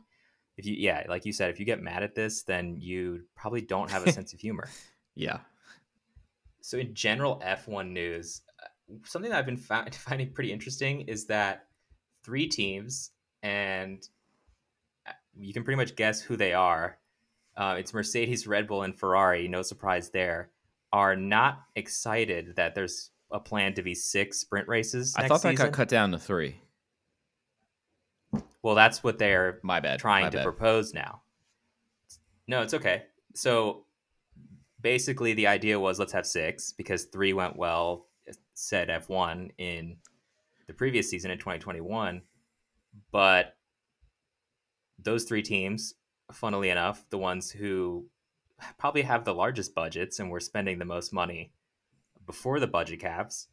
If 0.58 0.66
you, 0.66 0.76
yeah, 0.78 1.04
like 1.10 1.26
you 1.26 1.34
said, 1.34 1.50
if 1.50 1.60
you 1.60 1.66
get 1.66 1.82
mad 1.82 2.04
at 2.04 2.16
this, 2.16 2.44
then 2.44 2.78
you 2.80 3.24
probably 3.36 3.62
don't 3.62 3.92
have 3.92 4.08
a 4.08 4.12
sense 4.14 4.34
of 4.34 4.40
humor. 4.40 4.70
Yeah. 5.16 5.40
So, 6.62 6.78
in 6.78 6.94
general 6.94 7.42
F1 7.46 7.92
news, 7.92 8.42
uh, 8.64 8.96
something 9.04 9.30
that 9.32 9.38
I've 9.38 9.46
been 9.46 9.58
fi- 9.58 9.90
finding 9.92 10.32
pretty 10.32 10.52
interesting 10.52 11.02
is 11.02 11.26
that 11.26 11.68
three 12.24 12.48
teams, 12.48 13.12
and 13.44 14.08
uh, 15.08 15.12
you 15.38 15.54
can 15.54 15.64
pretty 15.64 15.78
much 15.78 15.96
guess 15.96 16.22
who 16.22 16.38
they 16.38 16.54
are. 16.54 16.98
Uh, 17.58 17.76
it's 17.78 17.94
Mercedes, 17.94 18.48
Red 18.48 18.68
Bull, 18.68 18.84
and 18.84 18.98
Ferrari. 18.98 19.48
No 19.48 19.62
surprise 19.62 20.10
there. 20.10 20.50
Are 20.92 21.16
not 21.16 21.60
excited 21.76 22.56
that 22.56 22.76
there's 22.76 23.12
a 23.32 23.40
plan 23.40 23.74
to 23.74 23.84
be 23.84 23.94
six 23.94 24.40
sprint 24.40 24.68
races. 24.68 25.14
I 25.18 25.28
thought 25.28 25.42
that 25.42 25.52
season. 25.52 25.68
got 25.68 25.74
cut 25.74 25.90
down 25.90 26.12
to 26.12 26.20
three. 26.20 26.56
Well, 28.62 28.76
that's 28.76 29.04
what 29.04 29.18
they're 29.18 29.60
My 29.64 29.80
bad. 29.80 30.00
trying 30.00 30.26
my 30.26 30.30
to 30.32 30.38
bad. 30.38 30.44
propose 30.44 30.94
now. 30.94 31.22
No, 32.48 32.62
it's 32.62 32.74
okay. 32.74 33.04
So 33.34 33.86
basically, 34.82 35.34
the 35.34 35.48
idea 35.48 35.80
was 35.80 36.00
let's 36.00 36.14
have 36.14 36.26
six 36.26 36.72
because 36.72 37.06
three 37.06 37.34
went 37.34 37.56
well, 37.58 38.08
said 38.54 38.90
F1 38.90 39.52
in 39.58 39.98
the 40.68 40.74
previous 40.74 41.10
season 41.10 41.32
in 41.32 41.38
2021. 41.38 42.22
But 43.12 43.56
those 44.98 45.26
three 45.26 45.42
teams, 45.42 45.94
funnily 46.32 46.70
enough, 46.70 47.06
the 47.10 47.18
ones 47.18 47.52
who 47.52 48.06
probably 48.78 49.02
have 49.02 49.26
the 49.26 49.34
largest 49.34 49.76
budgets 49.76 50.20
and 50.20 50.30
were 50.32 50.40
spending 50.40 50.80
the 50.80 50.86
most 50.86 51.12
money 51.14 51.52
before 52.26 52.60
the 52.60 52.68
budget 52.68 53.00
caps, 53.00 53.48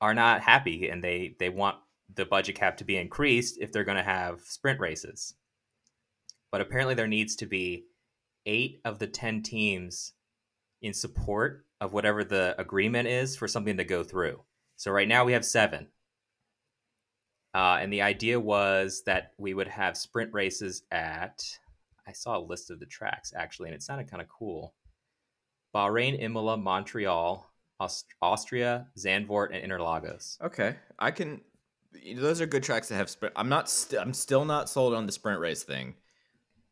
are 0.00 0.14
not 0.14 0.40
happy 0.42 0.88
and 0.88 1.02
they, 1.02 1.34
they 1.40 1.48
want 1.48 1.76
the 2.14 2.24
budget 2.24 2.56
cap 2.56 2.76
to 2.78 2.84
be 2.84 2.96
increased 2.96 3.58
if 3.60 3.72
they're 3.72 3.84
going 3.84 3.96
to 3.96 4.02
have 4.02 4.40
sprint 4.40 4.80
races. 4.80 5.34
But 6.50 6.60
apparently, 6.60 6.94
there 6.94 7.06
needs 7.06 7.36
to 7.36 7.46
be 7.46 7.84
eight 8.46 8.80
of 8.84 8.98
the 8.98 9.06
10 9.06 9.42
teams 9.42 10.14
in 10.80 10.94
support 10.94 11.66
of 11.80 11.92
whatever 11.92 12.24
the 12.24 12.54
agreement 12.58 13.08
is 13.08 13.36
for 13.36 13.46
something 13.46 13.76
to 13.76 13.84
go 13.84 14.02
through. 14.02 14.42
So, 14.76 14.90
right 14.90 15.08
now 15.08 15.24
we 15.24 15.32
have 15.32 15.44
seven. 15.44 15.88
Uh, 17.54 17.78
and 17.80 17.92
the 17.92 18.02
idea 18.02 18.38
was 18.38 19.02
that 19.06 19.32
we 19.38 19.54
would 19.54 19.68
have 19.68 19.96
sprint 19.96 20.32
races 20.32 20.82
at, 20.90 21.42
I 22.06 22.12
saw 22.12 22.38
a 22.38 22.40
list 22.40 22.70
of 22.70 22.78
the 22.78 22.86
tracks 22.86 23.32
actually, 23.34 23.68
and 23.68 23.74
it 23.74 23.82
sounded 23.82 24.10
kind 24.10 24.22
of 24.22 24.28
cool 24.28 24.74
Bahrain, 25.74 26.20
Imola, 26.20 26.56
Montreal, 26.56 27.50
Aust- 27.80 28.14
Austria, 28.22 28.88
Zandvoort, 28.98 29.48
and 29.52 29.70
Interlagos. 29.70 30.40
Okay, 30.40 30.76
I 30.98 31.10
can. 31.10 31.40
Those 32.16 32.40
are 32.40 32.46
good 32.46 32.62
tracks 32.62 32.88
to 32.88 32.94
have. 32.94 33.08
Sprint. 33.10 33.34
I'm 33.36 33.48
not. 33.48 33.68
St- 33.70 34.00
I'm 34.00 34.12
still 34.14 34.44
not 34.44 34.68
sold 34.68 34.94
on 34.94 35.06
the 35.06 35.12
sprint 35.12 35.40
race 35.40 35.62
thing. 35.62 35.94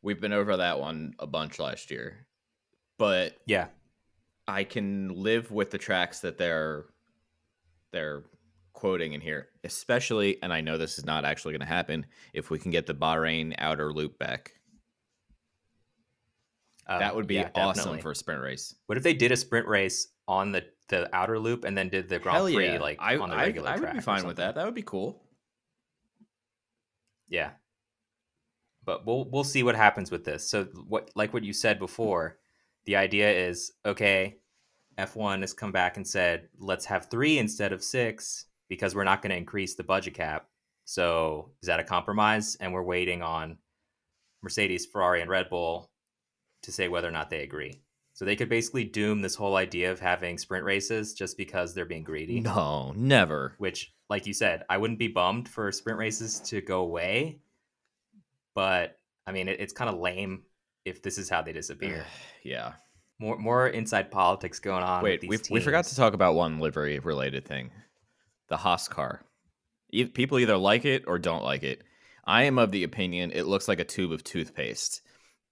We've 0.03 0.21
been 0.21 0.33
over 0.33 0.57
that 0.59 0.79
one 0.79 1.15
a 1.19 1.27
bunch 1.27 1.59
last 1.59 1.91
year, 1.91 2.27
but 2.99 3.37
Yeah. 3.47 3.69
I 4.49 4.63
can 4.63 5.09
live 5.23 5.51
with 5.51 5.71
the 5.73 5.79
tracks 5.79 6.21
that 6.21 6.39
they're 6.39 6.85
they're 7.93 8.25
quoting 8.75 9.15
in 9.15 9.21
here, 9.21 9.49
especially. 9.65 10.41
And 10.43 10.53
I 10.53 10.61
know 10.61 10.77
this 10.79 10.99
is 10.99 11.05
not 11.05 11.25
actually 11.25 11.53
going 11.53 11.61
to 11.61 11.67
happen 11.67 12.07
if 12.35 12.51
we 12.51 12.59
can 12.59 12.71
get 12.71 12.87
the 12.87 12.95
Bahrain 12.95 13.55
outer 13.59 13.93
loop 13.93 14.19
back. 14.19 14.53
Uh, 16.89 16.99
that 17.01 17.15
would 17.15 17.27
be 17.27 17.35
yeah, 17.35 17.51
awesome 17.55 17.75
definitely. 17.75 18.03
for 18.03 18.11
a 18.13 18.15
sprint 18.15 18.41
race. 18.41 18.75
What 18.87 18.97
if 18.97 19.03
they 19.03 19.15
did 19.15 19.33
a 19.33 19.37
sprint 19.37 19.67
race 19.67 20.09
on 20.29 20.53
the, 20.53 20.65
the 20.89 21.15
outer 21.15 21.39
loop 21.39 21.65
and 21.65 21.77
then 21.77 21.89
did 21.89 22.09
the 22.09 22.19
Grand 22.19 22.37
Hell 22.37 22.53
Prix 22.53 22.73
yeah! 22.73 22.79
like 22.79 22.99
I, 23.01 23.17
on 23.17 23.31
the 23.31 23.37
I, 23.37 23.47
regular 23.47 23.69
I 23.71 23.77
would 23.77 23.93
be 23.93 24.01
fine 24.01 24.27
with 24.27 24.37
that. 24.37 24.55
That 24.55 24.65
would 24.65 24.75
be 24.75 24.83
cool. 24.83 25.23
Yeah. 27.29 27.51
But 28.85 29.05
we'll 29.05 29.29
we'll 29.29 29.43
see 29.43 29.65
what 29.65 29.75
happens 29.75 30.13
with 30.13 30.25
this. 30.25 30.49
So 30.49 30.65
what 30.87 31.11
like 31.17 31.35
what 31.35 31.43
you 31.43 31.53
said 31.53 31.81
before, 31.81 32.39
the 32.85 32.95
idea 32.95 33.33
is 33.33 33.73
okay, 33.85 34.37
F1 34.99 35.41
has 35.41 35.53
come 35.53 35.73
back 35.73 35.97
and 35.97 36.07
said, 36.07 36.49
let's 36.59 36.87
have 36.87 37.11
3 37.11 37.39
instead 37.39 37.73
of 37.73 37.83
6 37.83 38.47
because 38.69 38.95
we're 38.95 39.05
not 39.05 39.23
going 39.23 39.31
to 39.31 39.37
increase 39.37 39.75
the 39.75 39.83
budget 39.83 40.15
cap. 40.15 40.47
So, 40.85 41.51
is 41.63 41.67
that 41.67 41.81
a 41.81 41.85
compromise 41.85 42.57
and 42.61 42.73
we're 42.73 42.83
waiting 42.83 43.23
on 43.23 43.59
Mercedes, 44.43 44.87
Ferrari 44.87 45.21
and 45.21 45.31
Red 45.31 45.51
Bull 45.51 45.91
to 46.67 46.73
say 46.73 46.87
whether 46.89 47.09
or 47.09 47.13
not 47.13 47.31
they 47.31 47.43
agree. 47.43 47.81
So 48.13 48.25
they 48.25 48.37
could 48.37 48.49
basically 48.49 48.85
doom 48.85 49.21
this 49.23 49.35
whole 49.35 49.57
idea 49.57 49.91
of 49.93 50.01
having 50.01 50.39
sprint 50.39 50.65
races 50.65 51.13
just 51.15 51.37
because 51.37 51.75
they're 51.75 51.85
being 51.85 52.03
greedy 52.05 52.41
No, 52.41 52.93
never. 52.97 53.55
which 53.59 53.93
like 54.09 54.27
you 54.27 54.33
said 54.33 54.63
i 54.71 54.77
wouldn't 54.79 54.99
be 55.01 55.09
bummed 55.09 55.49
for 55.49 55.71
sprint 55.73 55.99
races 55.99 56.39
to 56.41 56.61
go 56.61 56.81
away 56.81 57.41
but 58.55 58.99
i 59.27 59.33
mean 59.33 59.49
it, 59.49 59.59
it's 59.61 59.73
kind 59.73 59.91
of 59.91 59.99
lame 59.99 60.43
if 60.85 61.03
this 61.03 61.19
is 61.19 61.29
how 61.29 61.43
they 61.43 61.53
disappear 61.53 62.05
yeah. 62.45 62.73
more 63.19 63.37
more 63.37 63.69
inside 63.69 64.11
politics 64.11 64.61
going 64.61 64.83
on 64.85 65.03
with 65.03 65.23
Wait, 65.23 65.29
we, 65.29 65.39
we 65.51 65.61
forgot 65.61 65.85
to 65.87 65.97
talk 65.97 66.15
about 66.15 66.35
one 66.35 66.61
livery 66.61 66.99
related 67.01 67.45
thing 67.45 67.71
the 68.49 68.57
Haas 68.57 68.87
car. 68.87 69.23
E- 69.91 70.05
people 70.07 70.39
either 70.39 70.57
like 70.57 70.85
it 70.85 71.03
or 71.09 71.19
don't 71.19 71.43
like 71.43 71.65
it. 71.65 71.83
I 72.25 72.45
am 72.45 72.59
of 72.61 72.71
the 72.71 72.85
opinion 72.85 73.33
it 73.33 73.47
looks 73.47 73.67
like 73.67 73.81
a 73.81 73.85
tube 73.85 74.13
of 74.13 74.23
toothpaste. 74.23 75.03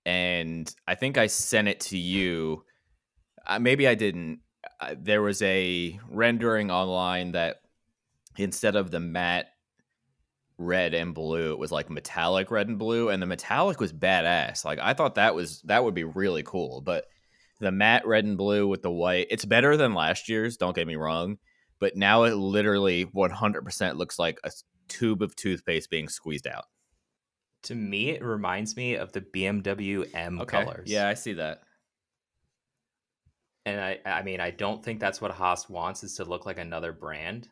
And 0.07 0.73
I 0.87 0.95
think 0.95 1.19
I 1.19 1.27
sent 1.27 1.69
it 1.69 1.81
to 1.81 1.99
you. 1.99 2.65
Uh, 3.47 3.59
maybe 3.59 3.89
I 3.89 3.95
didn't. 3.95 4.41
Uh, 4.81 4.95
there 4.99 5.23
was 5.23 5.41
a 5.43 5.99
rendering 6.09 6.71
online 6.71 7.33
that 7.33 7.57
instead 8.37 8.77
of 8.77 8.91
the 8.91 9.01
matte 9.01 9.49
red 10.59 10.95
and 10.95 11.15
blue, 11.15 11.53
it 11.53 11.59
was 11.59 11.73
like 11.73 11.91
metallic 11.91 12.51
red 12.51 12.69
and 12.69 12.79
blue. 12.79 13.09
And 13.09 13.23
the 13.23 13.27
metallic 13.27 13.81
was 13.81 13.93
badass. 13.93 14.65
Like 14.65 14.79
I 14.81 14.95
thought 14.95 15.15
that 15.17 15.35
was 15.35 15.63
that 15.63 15.85
would 15.85 15.95
be 15.95 16.05
really 16.05 16.43
cool. 16.43 16.81
But 16.81 17.07
the 17.61 17.73
matte 17.73 18.07
red 18.07 18.25
and 18.25 18.37
blue 18.37 18.67
with 18.67 18.83
the 18.83 18.91
white. 18.91 19.29
It's 19.31 19.45
better 19.45 19.77
than 19.77 19.95
last 19.95 20.29
year's, 20.29 20.57
don't 20.57 20.77
get 20.77 20.87
me 20.87 20.97
wrong, 20.97 21.39
but 21.81 21.97
now 21.97 22.25
it 22.25 22.35
literally 22.35 23.07
100% 23.07 23.97
looks 23.97 24.19
like 24.19 24.41
a 24.45 24.51
tube 24.89 25.23
of 25.23 25.37
toothpaste 25.37 25.91
being 25.91 26.09
squeezed 26.09 26.47
out. 26.47 26.65
To 27.65 27.75
me 27.75 28.11
it 28.11 28.23
reminds 28.23 28.77
me 28.77 28.95
of 28.95 29.13
the 29.13 29.21
bmw 29.21 30.09
m 30.15 30.41
colors 30.47 30.91
Yeah, 30.91 31.09
I 31.09 31.15
see 31.15 31.35
that. 31.35 31.63
and 33.67 33.81
i 33.81 33.99
i 34.05 34.23
mean 34.23 34.41
i 34.41 34.51
don't 34.51 34.85
think 34.85 35.01
that's 35.01 35.21
what 35.21 35.31
haas 35.33 35.69
wants 35.69 36.05
is 36.05 36.15
to 36.17 36.25
look 36.25 36.47
like 36.47 36.59
another 36.59 36.93
brand 36.93 37.49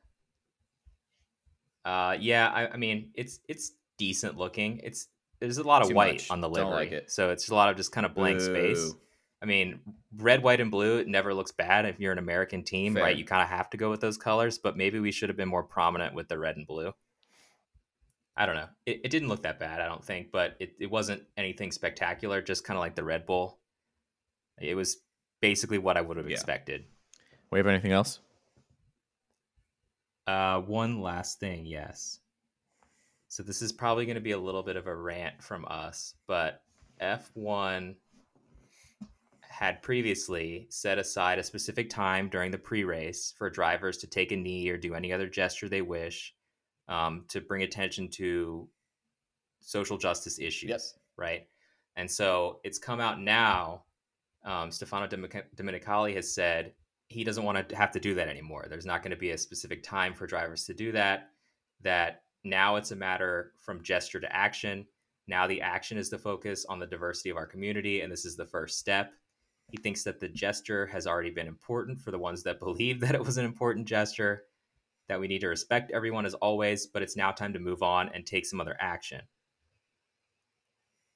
uh 1.85 2.16
yeah 2.20 2.48
i, 2.48 2.68
I 2.68 2.77
mean 2.77 3.11
it's 3.14 3.40
it's 3.48 3.72
decent 3.98 4.37
looking 4.37 4.81
it's 4.85 5.09
there's 5.40 5.59
a 5.59 5.62
lot 5.64 5.83
of 5.83 5.88
Too 5.88 5.94
white 5.94 6.14
much. 6.14 6.31
on 6.31 6.40
the 6.40 6.48
livery 6.48 6.70
like 6.72 6.92
it. 6.92 7.11
so 7.11 7.31
it's 7.31 7.48
a 7.48 7.55
lot 7.55 7.68
of 7.70 7.77
just 7.77 7.90
kind 7.92 8.07
of 8.07 8.14
blank 8.14 8.40
space 8.40 8.92
I 9.40 9.44
mean, 9.44 9.81
red, 10.18 10.40
white, 10.44 10.61
and 10.61 10.70
blue 10.70 10.98
it 10.98 11.09
never 11.09 11.35
looks 11.35 11.51
bad 11.51 11.85
if 11.85 11.98
you're 11.98 12.12
an 12.12 12.18
American 12.18 12.62
team, 12.62 12.94
Fair. 12.94 13.03
right? 13.03 13.16
You 13.16 13.25
kind 13.25 13.42
of 13.42 13.48
have 13.48 13.68
to 13.70 13.77
go 13.77 13.90
with 13.90 14.01
those 14.01 14.16
colors, 14.16 14.57
but 14.57 14.77
maybe 14.77 15.01
we 15.01 15.11
should 15.11 15.29
have 15.31 15.37
been 15.37 15.48
more 15.48 15.64
prominent 15.64 16.14
with 16.14 16.29
the 16.29 16.38
red 16.38 16.57
and 16.57 16.64
blue. 16.64 16.92
I 18.42 18.46
don't 18.46 18.57
know. 18.57 18.68
It, 18.87 19.02
it 19.05 19.11
didn't 19.12 19.28
look 19.28 19.44
that 19.44 19.61
bad, 19.61 19.81
I 19.81 19.87
don't 19.87 20.05
think, 20.05 20.33
but 20.33 20.57
it, 20.59 20.74
it 20.81 20.90
wasn't 20.90 21.22
anything 21.37 21.70
spectacular, 21.70 22.42
just 22.42 22.64
kind 22.64 22.76
of 22.76 22.81
like 22.81 22.96
the 22.96 23.05
Red 23.05 23.24
Bull. 23.24 23.61
It 24.61 24.74
was 24.74 24.96
basically 25.40 25.78
what 25.78 25.96
I 25.96 26.00
would 26.00 26.16
have 26.16 26.28
Yeah. 26.28 26.35
expected. 26.35 26.85
We 27.52 27.61
have 27.61 27.68
anything 27.68 27.92
else? 27.92 28.18
Uh, 30.26 30.61
one 30.61 31.00
last 31.00 31.38
thing, 31.38 31.66
yes. 31.66 32.18
So 33.28 33.44
this 33.44 33.62
is 33.62 33.70
probably 33.70 34.07
going 34.07 34.16
to 34.16 34.20
be 34.20 34.33
a 34.33 34.38
little 34.38 34.64
bit 34.64 34.74
of 34.74 34.88
a 34.88 34.96
rant 34.96 35.40
from 35.40 35.64
us, 35.68 36.16
but 36.26 36.64
F1 37.00 37.94
had 39.42 39.83
previously 39.83 40.66
set 40.68 40.98
aside 40.98 41.38
a 41.38 41.44
specific 41.44 41.90
time 41.90 42.28
during 42.28 42.50
the 42.50 42.59
pre-race 42.59 43.35
for 43.38 43.48
drivers 43.48 43.98
to 43.98 44.09
take 44.09 44.33
a 44.33 44.37
knee 44.37 44.68
or 44.68 44.76
do 44.76 44.94
any 44.94 45.12
other 45.12 45.28
gesture 45.28 45.68
they 45.68 45.83
wish 45.83 46.35
um, 46.88 47.25
to 47.29 47.40
bring 47.40 47.62
attention 47.62 48.09
to 48.09 48.68
social 49.61 49.97
justice 49.99 50.38
issues, 50.38 50.71
Yep. 50.71 50.81
right? 51.16 51.47
And 51.97 52.11
so 52.11 52.61
it's 52.64 52.79
come 52.79 53.01
out 53.01 53.21
now. 53.21 53.85
Um, 54.45 54.71
Stefano 54.71 55.07
Domenicali 55.07 56.14
has 56.16 56.35
said 56.35 56.75
he 57.09 57.23
doesn't 57.25 57.45
want 57.45 57.68
to 57.68 57.77
have 57.77 57.92
to 57.92 58.01
do 58.01 58.14
that 58.14 58.29
anymore. 58.29 58.66
There's 58.68 58.87
not 58.87 59.03
going 59.03 59.11
to 59.12 59.16
be 59.16 59.31
a 59.31 59.38
specific 59.38 59.83
time 59.83 60.14
for 60.14 60.27
drivers 60.27 60.64
to 60.64 60.75
do 60.75 60.90
that. 60.92 61.31
That 61.83 62.23
now 62.45 62.77
it's 62.77 62.90
a 62.90 62.97
matter 62.97 63.53
from 63.61 63.83
gesture 63.83 64.18
to 64.21 64.35
action. 64.35 64.87
Now 65.29 65.47
the 65.47 65.61
action 65.61 65.99
is 65.99 66.11
the 66.11 66.18
focus 66.18 66.64
on 66.68 66.79
the 66.81 66.87
diversity 66.87 67.31
of 67.31 67.37
our 67.37 67.47
community, 67.47 68.01
and 68.01 68.11
this 68.11 68.25
is 68.25 68.37
the 68.37 68.47
first 68.47 68.79
step. 68.79 69.12
He 69.68 69.77
thinks 69.77 70.03
that 70.05 70.18
the 70.18 70.29
gesture 70.29 70.87
has 70.87 71.07
already 71.07 71.31
been 71.31 71.47
important 71.47 72.01
for 72.01 72.11
the 72.11 72.18
ones 72.18 72.42
that 72.42 72.59
believe 72.66 72.99
that 73.01 73.14
it 73.14 73.25
was 73.25 73.38
an 73.38 73.45
important 73.45 73.87
gesture, 73.87 74.45
that 75.08 75.20
we 75.20 75.28
need 75.28 75.40
to 75.40 75.48
respect 75.48 75.90
everyone 75.92 76.26
as 76.26 76.34
always, 76.34 76.86
but 76.86 77.02
it's 77.02 77.16
now 77.16 77.32
time 77.32 77.52
to 77.52 77.58
move 77.58 77.82
on 77.82 78.10
and 78.14 78.24
take 78.26 78.46
some 78.46 78.60
other 78.60 78.76
action. 78.80 79.22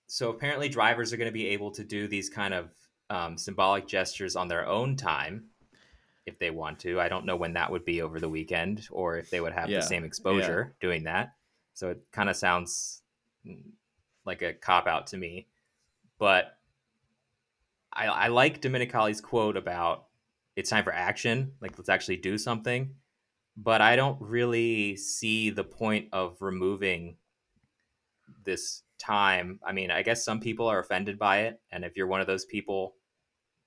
So 0.07 0.31
apparently, 0.31 0.69
drivers 0.69 1.13
are 1.13 1.17
going 1.17 1.29
to 1.29 1.33
be 1.33 1.49
able 1.49 1.71
to 1.73 1.85
do 1.85 2.07
these 2.07 2.29
kind 2.29 2.55
of 2.55 2.71
um, 3.11 3.37
symbolic 3.39 3.87
gestures 3.87 4.37
on 4.37 4.49
their 4.49 4.67
own 4.67 4.97
time 4.97 5.47
if 6.27 6.39
they 6.39 6.51
want 6.51 6.81
to. 6.81 7.01
I 7.01 7.09
don't 7.09 7.25
know 7.27 7.37
when 7.37 7.55
that 7.55 7.71
would 7.71 7.85
be 7.85 8.03
over 8.03 8.21
the 8.21 8.29
weekend 8.29 8.87
or 8.91 9.17
if 9.17 9.31
they 9.31 9.41
would 9.41 9.53
have 9.53 9.71
Yeah, 9.71 9.79
the 9.79 9.83
same 9.83 10.05
exposure 10.05 10.75
doing 10.81 11.05
that. 11.05 11.35
So 11.75 11.91
it 11.91 12.03
kind 12.13 12.29
of 12.29 12.37
sounds 12.37 13.03
mm, 13.47 13.63
like 14.25 14.43
a 14.43 14.53
cop 14.53 14.87
out 14.87 15.09
to 15.09 15.17
me. 15.17 15.47
But 16.19 16.57
I, 17.93 18.07
I 18.07 18.29
like 18.29 18.61
Domenicali's 18.61 19.21
quote 19.21 19.57
about 19.57 20.07
it's 20.57 20.71
time 20.71 20.85
for 20.85 20.93
action. 20.93 21.53
Like, 21.61 21.79
let's 21.79 21.89
actually 21.89 22.17
do 22.17 22.39
something. 22.39 22.95
But 23.57 23.81
I 23.81 23.97
don't 23.97 24.21
really 24.21 24.97
see 24.97 25.51
the 25.51 25.65
point 25.65 26.09
of 26.13 26.37
removing 26.41 27.17
this 28.45 28.83
time. 28.99 29.61
I 29.65 29.73
mean, 29.73 29.91
I 29.91 30.03
guess 30.03 30.25
some 30.25 30.41
people 30.41 30.67
are 30.67 30.79
offended 30.79 31.19
by 31.19 31.41
it. 31.41 31.61
And 31.71 31.85
if 31.85 31.97
you're 31.97 32.07
one 32.07 32.21
of 32.21 32.27
those 32.27 32.45
people, 32.45 32.95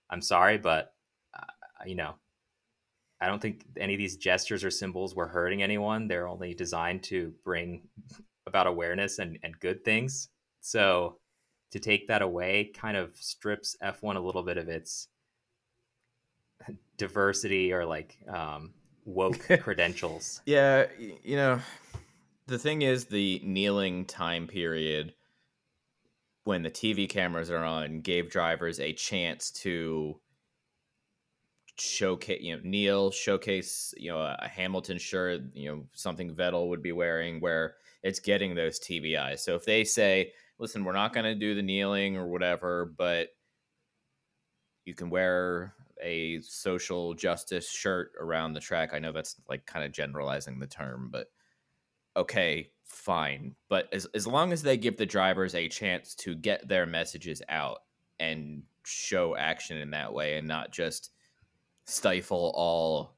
I'm 0.10 0.22
sorry, 0.22 0.58
but, 0.58 0.94
uh, 1.38 1.86
you 1.86 1.96
know, 1.96 2.16
I 3.22 3.28
don't 3.28 3.42
think 3.42 3.66
any 3.78 3.94
of 3.94 3.98
these 3.98 4.18
gestures 4.18 4.64
or 4.64 4.72
symbols 4.72 5.16
were 5.16 5.28
hurting 5.28 5.62
anyone. 5.62 6.08
They're 6.08 6.28
only 6.28 6.54
designed 6.54 7.04
to 7.04 7.34
bring 7.44 7.84
about 8.48 8.68
awareness 8.68 9.20
and, 9.20 9.38
and 9.44 9.60
good 9.60 9.84
things. 9.84 10.30
So 10.62 11.18
to 11.72 11.80
take 11.80 12.08
that 12.08 12.22
away 12.22 12.72
kind 12.74 12.98
of 12.98 13.16
strips 13.16 13.76
F1 13.84 14.16
a 14.16 14.20
little 14.20 14.44
bit 14.44 14.58
of 14.58 14.70
its 14.70 15.08
diversity 16.98 17.72
or 17.72 17.86
like 17.86 18.18
um, 18.28 18.74
woke 19.10 19.48
credentials. 19.62 20.42
Yeah, 20.46 20.86
you 21.24 21.36
know, 21.36 21.60
the 22.48 22.60
thing 22.60 22.82
is 22.82 23.06
the 23.06 23.42
kneeling 23.44 24.06
time 24.06 24.48
period 24.48 25.14
when 26.44 26.64
the 26.64 26.72
TV 26.72 27.08
cameras 27.08 27.52
are 27.52 27.64
on 27.64 28.02
gave 28.02 28.30
drivers 28.30 28.80
a 28.80 28.94
chance 28.94 29.52
to 29.52 30.20
showcase, 31.78 32.42
you 32.42 32.56
know, 32.56 32.62
kneel, 32.64 33.12
showcase, 33.12 33.94
you 33.98 34.12
know, 34.12 34.20
a 34.20 34.48
Hamilton 34.48 34.98
shirt, 34.98 35.42
you 35.54 35.70
know, 35.70 35.86
something 35.94 36.34
Vettel 36.34 36.70
would 36.70 36.82
be 36.82 36.92
wearing 36.92 37.40
where 37.40 37.76
it's 38.04 38.20
getting 38.20 38.56
those 38.56 38.80
TBIs. 38.80 39.40
So 39.40 39.56
if 39.56 39.66
they 39.66 39.84
say, 39.84 40.32
listen, 40.58 40.84
we're 40.84 40.94
not 40.94 41.14
going 41.14 41.26
to 41.26 41.36
do 41.36 41.56
the 41.56 41.62
kneeling 41.62 42.18
or 42.18 42.28
whatever, 42.28 42.94
but 42.98 43.30
you 44.86 44.94
can 44.94 45.10
wear 45.10 45.74
a 46.02 46.42
social 46.42 47.14
justice 47.14 47.70
shirt 47.70 48.12
around 48.20 48.54
the 48.54 48.60
track. 48.60 48.94
I 48.94 49.00
know 49.00 49.12
that's 49.12 49.36
like 49.50 49.66
kind 49.66 49.86
of 49.86 49.92
generalizing 49.92 50.60
the 50.60 50.68
term, 50.68 51.10
but 51.12 51.28
okay, 52.16 52.72
fine. 52.84 53.56
But 53.70 53.88
as 53.94 54.06
as 54.14 54.28
long 54.28 54.52
as 54.52 54.62
they 54.62 54.78
give 54.78 54.98
the 54.98 55.06
drivers 55.06 55.56
a 55.56 55.68
chance 55.68 56.16
to 56.16 56.36
get 56.36 56.68
their 56.68 56.86
messages 56.86 57.42
out 57.50 57.80
and 58.20 58.64
show 58.86 59.36
action 59.36 59.78
in 59.78 59.92
that 59.92 60.14
way 60.14 60.38
and 60.38 60.48
not 60.48 60.72
just 60.72 61.12
stifle 61.86 62.52
all 62.56 63.16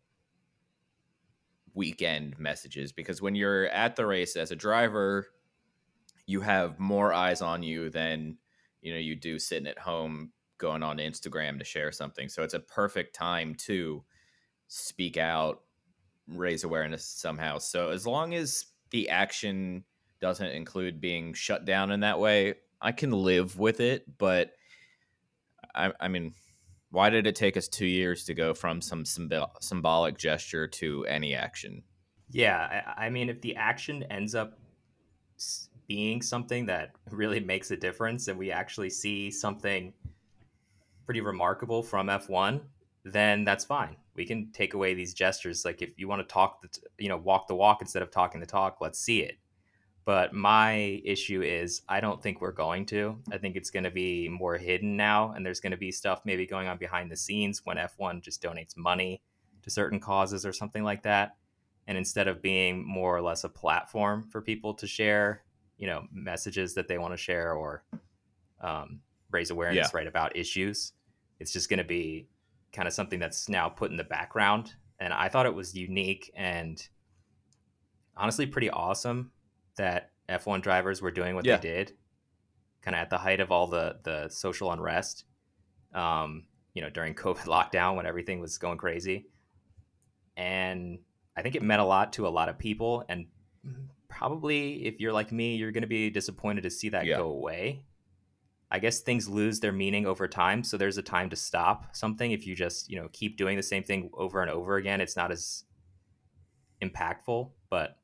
weekend 1.74 2.38
messages 2.38 2.92
because 2.92 3.22
when 3.22 3.36
you're 3.36 3.68
at 3.68 3.96
the 3.96 4.06
race 4.06 4.36
as 4.36 4.52
a 4.52 4.56
driver 4.56 5.28
you 6.26 6.42
have 6.42 6.80
more 6.80 7.14
eyes 7.14 7.42
on 7.42 7.64
you 7.64 7.90
than 7.90 8.38
you 8.82 8.92
know 8.92 9.00
you 9.00 9.16
do 9.16 9.40
sitting 9.40 9.68
at 9.68 9.80
home 9.80 10.32
going 10.62 10.84
on 10.84 10.98
Instagram 10.98 11.58
to 11.58 11.66
share 11.66 11.92
something. 11.92 12.30
So 12.30 12.44
it's 12.44 12.54
a 12.54 12.60
perfect 12.60 13.16
time 13.16 13.56
to 13.66 14.04
speak 14.68 15.18
out, 15.18 15.64
raise 16.28 16.64
awareness 16.64 17.04
somehow. 17.04 17.58
So 17.58 17.90
as 17.90 18.08
long 18.08 18.36
as 18.36 18.68
the 18.92 19.10
action 19.10 19.84
doesn't 20.22 20.52
include 20.52 21.02
being 21.02 21.34
shut 21.34 21.66
down 21.66 21.92
in 21.92 22.02
that 22.02 22.20
way, 22.20 22.54
I 22.80 22.92
can 22.92 23.12
live 23.12 23.60
with 23.60 23.80
it. 23.80 24.18
But 24.18 24.52
I, 25.74 25.92
I 26.00 26.08
mean, 26.08 26.34
why 26.92 27.10
did 27.10 27.26
it 27.26 27.36
take 27.36 27.58
us 27.58 27.68
two 27.68 27.86
years 27.86 28.26
to 28.26 28.34
go 28.34 28.54
from 28.54 28.82
some 28.82 29.04
symbol- 29.04 29.52
symbolic 29.60 30.18
gesture 30.18 30.68
to 30.68 31.06
any 31.08 31.34
action? 31.34 31.84
Yeah, 32.30 32.84
I, 32.96 33.08
I 33.08 33.10
mean, 33.10 33.30
if 33.30 33.42
the 33.42 33.56
action 33.56 34.04
ends 34.04 34.36
up 34.36 34.58
being 35.88 36.22
something 36.22 36.68
that 36.68 36.92
really 37.10 37.40
makes 37.40 37.72
a 37.72 37.78
difference 37.78 38.28
and 38.28 38.38
we 38.38 38.52
actually 38.52 38.90
see 38.90 39.32
something 39.32 39.92
pretty 41.06 41.22
remarkable 41.22 41.84
from 41.84 42.08
F1, 42.08 42.62
then 43.04 43.44
that's 43.44 43.66
fine. 43.66 43.96
We 44.16 44.26
can 44.26 44.52
take 44.52 44.74
away 44.74 44.94
these 44.94 45.14
gestures. 45.14 45.66
Like 45.66 45.82
if 45.82 45.98
you 45.98 46.08
want 46.08 46.28
to 46.28 46.32
talk, 46.32 46.62
the 46.62 46.68
t- 46.68 46.82
you 46.98 47.10
know, 47.10 47.18
walk 47.18 47.48
the 47.48 47.56
walk 47.56 47.82
instead 47.82 48.02
of 48.02 48.12
talking 48.12 48.40
the 48.40 48.46
talk, 48.46 48.78
let's 48.82 49.00
see 49.00 49.22
it. 49.22 49.38
But 50.04 50.34
my 50.34 51.02
issue 51.06 51.42
is, 51.44 51.84
I 51.88 52.02
don't 52.02 52.22
think 52.22 52.42
we're 52.42 52.52
going 52.52 52.86
to. 52.88 53.18
I 53.32 53.38
think 53.38 53.56
it's 53.56 53.70
going 53.70 53.84
to 53.84 53.92
be 53.92 54.28
more 54.28 54.58
hidden 54.58 54.98
now, 54.98 55.32
and 55.32 55.46
there's 55.46 55.60
going 55.60 55.72
to 55.72 55.78
be 55.78 55.92
stuff 55.92 56.22
maybe 56.26 56.48
going 56.48 56.68
on 56.68 56.78
behind 56.78 57.12
the 57.12 57.16
scenes 57.16 57.62
when 57.66 57.78
F1 57.78 58.22
just 58.22 58.42
donates 58.42 58.76
money 58.76 59.22
to 59.62 59.70
certain 59.70 60.00
causes 60.00 60.46
or 60.46 60.54
something 60.54 60.84
like 60.84 61.04
that. 61.04 61.36
And 61.88 61.98
instead 61.98 62.28
of 62.28 62.42
being 62.42 62.86
more 62.86 63.16
or 63.16 63.22
less 63.22 63.44
a 63.44 63.50
platform 63.50 64.28
for 64.32 64.42
people 64.42 64.74
to 64.76 64.88
share, 64.88 65.44
you 65.78 65.88
know, 65.88 66.08
messages 66.12 66.74
that 66.76 66.88
they 66.88 66.98
want 66.98 67.14
to 67.14 67.18
share 67.18 67.54
or 67.54 67.84
um, 68.62 69.02
raise 69.32 69.50
awareness, 69.50 69.90
Yeah. 69.92 69.98
right, 69.98 70.08
about 70.08 70.36
issues, 70.36 70.94
it's 71.40 71.52
just 71.54 71.70
going 71.70 71.80
to 71.80 71.84
be 71.84 72.28
kind 72.74 72.88
of 72.88 72.94
something 72.94 73.20
that's 73.20 73.50
now 73.50 73.70
put 73.70 73.92
in 73.92 73.98
the 73.98 74.04
background. 74.04 74.76
And 75.00 75.14
I 75.14 75.30
thought 75.30 75.46
it 75.46 75.54
was 75.56 75.76
unique 75.76 76.32
and 76.36 76.82
honestly 78.16 78.46
pretty 78.46 78.70
awesome 78.70 79.32
that 79.78 80.12
F1 80.30 80.62
drivers 80.62 81.02
were 81.02 81.12
doing 81.12 81.36
what 81.36 81.46
Yeah. 81.46 81.58
they 81.58 81.62
did, 81.62 81.94
kind 82.82 82.96
of 82.96 83.02
at 83.02 83.10
the 83.10 83.18
height 83.18 83.40
of 83.40 83.52
all 83.52 83.68
the 83.68 84.00
the 84.04 84.30
social 84.30 84.72
unrest. 84.72 85.26
Um, 85.94 86.46
you 86.74 86.82
know, 86.82 86.90
during 86.90 87.14
COVID 87.26 87.46
lockdown 87.46 87.96
when 87.96 88.06
everything 88.06 88.40
was 88.40 88.58
going 88.58 88.78
crazy, 88.78 89.28
and 90.38 91.00
I 91.36 91.42
think 91.42 91.56
it 91.56 91.64
meant 91.64 91.82
a 91.82 91.86
lot 91.86 92.14
to 92.14 92.28
a 92.28 92.30
lot 92.30 92.48
of 92.50 92.58
people. 92.58 93.04
And 93.10 93.28
probably, 94.08 94.86
if 94.86 95.00
you're 95.00 95.14
like 95.14 95.32
me, 95.32 95.56
you're 95.56 95.72
going 95.72 95.82
to 95.82 95.88
be 95.88 96.10
disappointed 96.10 96.62
to 96.64 96.70
see 96.70 96.90
that 96.90 97.06
Yeah. 97.06 97.18
go 97.18 97.30
away. 97.30 97.84
I 98.74 98.80
guess 98.80 99.02
things 99.02 99.28
lose 99.28 99.60
their 99.60 99.74
meaning 99.74 100.06
over 100.06 100.28
time, 100.28 100.64
so 100.64 100.78
there's 100.78 100.98
a 100.98 101.02
time 101.02 101.30
to 101.30 101.36
stop 101.36 101.94
something. 101.96 102.32
If 102.32 102.48
you 102.48 102.56
just 102.56 102.90
you 102.90 103.00
know 103.00 103.10
keep 103.12 103.38
doing 103.38 103.58
the 103.58 103.64
same 103.64 103.84
thing 103.84 104.10
over 104.14 104.42
and 104.42 104.50
over 104.50 104.78
again, 104.78 105.02
it's 105.02 105.18
not 105.18 105.32
as 105.32 105.66
impactful. 106.82 107.50
But 107.70 107.98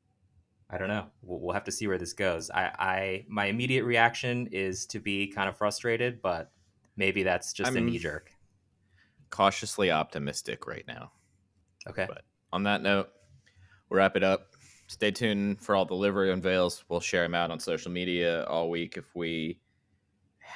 I 0.70 0.78
don't 0.78 0.88
know. 0.88 1.06
We'll, 1.22 1.40
we'll 1.40 1.54
have 1.54 1.64
to 1.64 1.72
see 1.72 1.86
where 1.86 1.98
this 1.98 2.12
goes. 2.12 2.50
I, 2.50 2.70
I 2.78 3.24
my 3.28 3.46
immediate 3.46 3.84
reaction 3.84 4.48
is 4.52 4.86
to 4.86 5.00
be 5.00 5.28
kind 5.28 5.48
of 5.48 5.56
frustrated, 5.56 6.20
but 6.20 6.52
maybe 6.96 7.22
that's 7.22 7.52
just 7.52 7.72
a 7.72 7.74
I'm- 7.78 7.86
knee 7.86 7.98
jerk. 7.98 8.30
Cautiously 9.30 9.90
optimistic 9.90 10.66
right 10.66 10.84
now. 10.88 11.12
Okay. 11.86 12.06
but- 12.08 12.24
On 12.52 12.62
that 12.62 12.82
note, 12.82 13.10
we'll 13.88 13.98
wrap 13.98 14.16
it 14.16 14.22
up. 14.22 14.52
Stay 14.86 15.10
tuned 15.10 15.60
for 15.60 15.74
all 15.76 15.84
the 15.84 15.94
livery 15.94 16.32
unveils. 16.32 16.82
We'll 16.88 17.00
share 17.00 17.22
them 17.24 17.34
out 17.34 17.50
on 17.50 17.60
social 17.60 17.92
media 17.92 18.44
all 18.44 18.70
week 18.70 18.96
if 18.96 19.14
we 19.14 19.60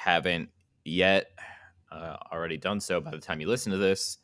haven't 0.03 0.49
yet 0.83 1.27
uh, 1.89 2.17
already 2.31 2.57
done 2.57 2.81
so 2.81 2.99
by 2.99 3.11
the 3.11 3.19
time 3.19 3.39
you 3.39 3.47
listen 3.47 3.71
to 3.71 3.77
this. 3.77 4.17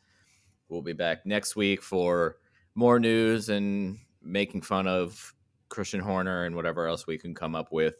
We'll 0.68 0.82
be 0.82 0.92
back 0.92 1.24
next 1.24 1.56
week 1.56 1.82
for 1.82 2.36
more 2.74 3.00
news 3.00 3.48
and 3.48 3.98
making 4.22 4.60
fun 4.60 4.86
of 4.86 5.34
Christian 5.70 6.00
Horner 6.00 6.44
and 6.44 6.54
whatever 6.54 6.86
else 6.86 7.06
we 7.06 7.16
can 7.16 7.34
come 7.34 7.54
up 7.54 7.72
with 7.72 7.94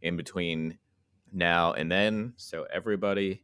in 0.00 0.16
between 0.16 0.78
now 1.30 1.74
and 1.74 1.92
then. 1.92 2.32
So, 2.36 2.66
everybody, 2.72 3.42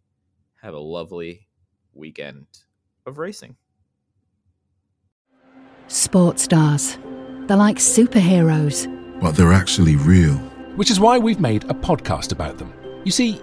have 0.63 0.73
a 0.73 0.79
lovely 0.81 1.49
weekend 1.93 2.47
of 3.05 3.19
racing. 3.19 3.57
Sports 5.89 6.45
stars. 6.45 6.99
They're 7.47 7.57
like 7.59 7.77
superheroes. 7.77 8.89
but 9.21 9.33
they're 9.37 9.53
actually 9.53 9.97
real. 9.97 10.37
which 10.77 10.91
is 10.91 10.99
why 10.99 11.19
we've 11.19 11.41
made 11.41 11.65
a 11.65 11.75
podcast 11.75 12.33
about 12.33 12.57
them. 12.57 12.73
You 13.05 13.11
see, 13.13 13.43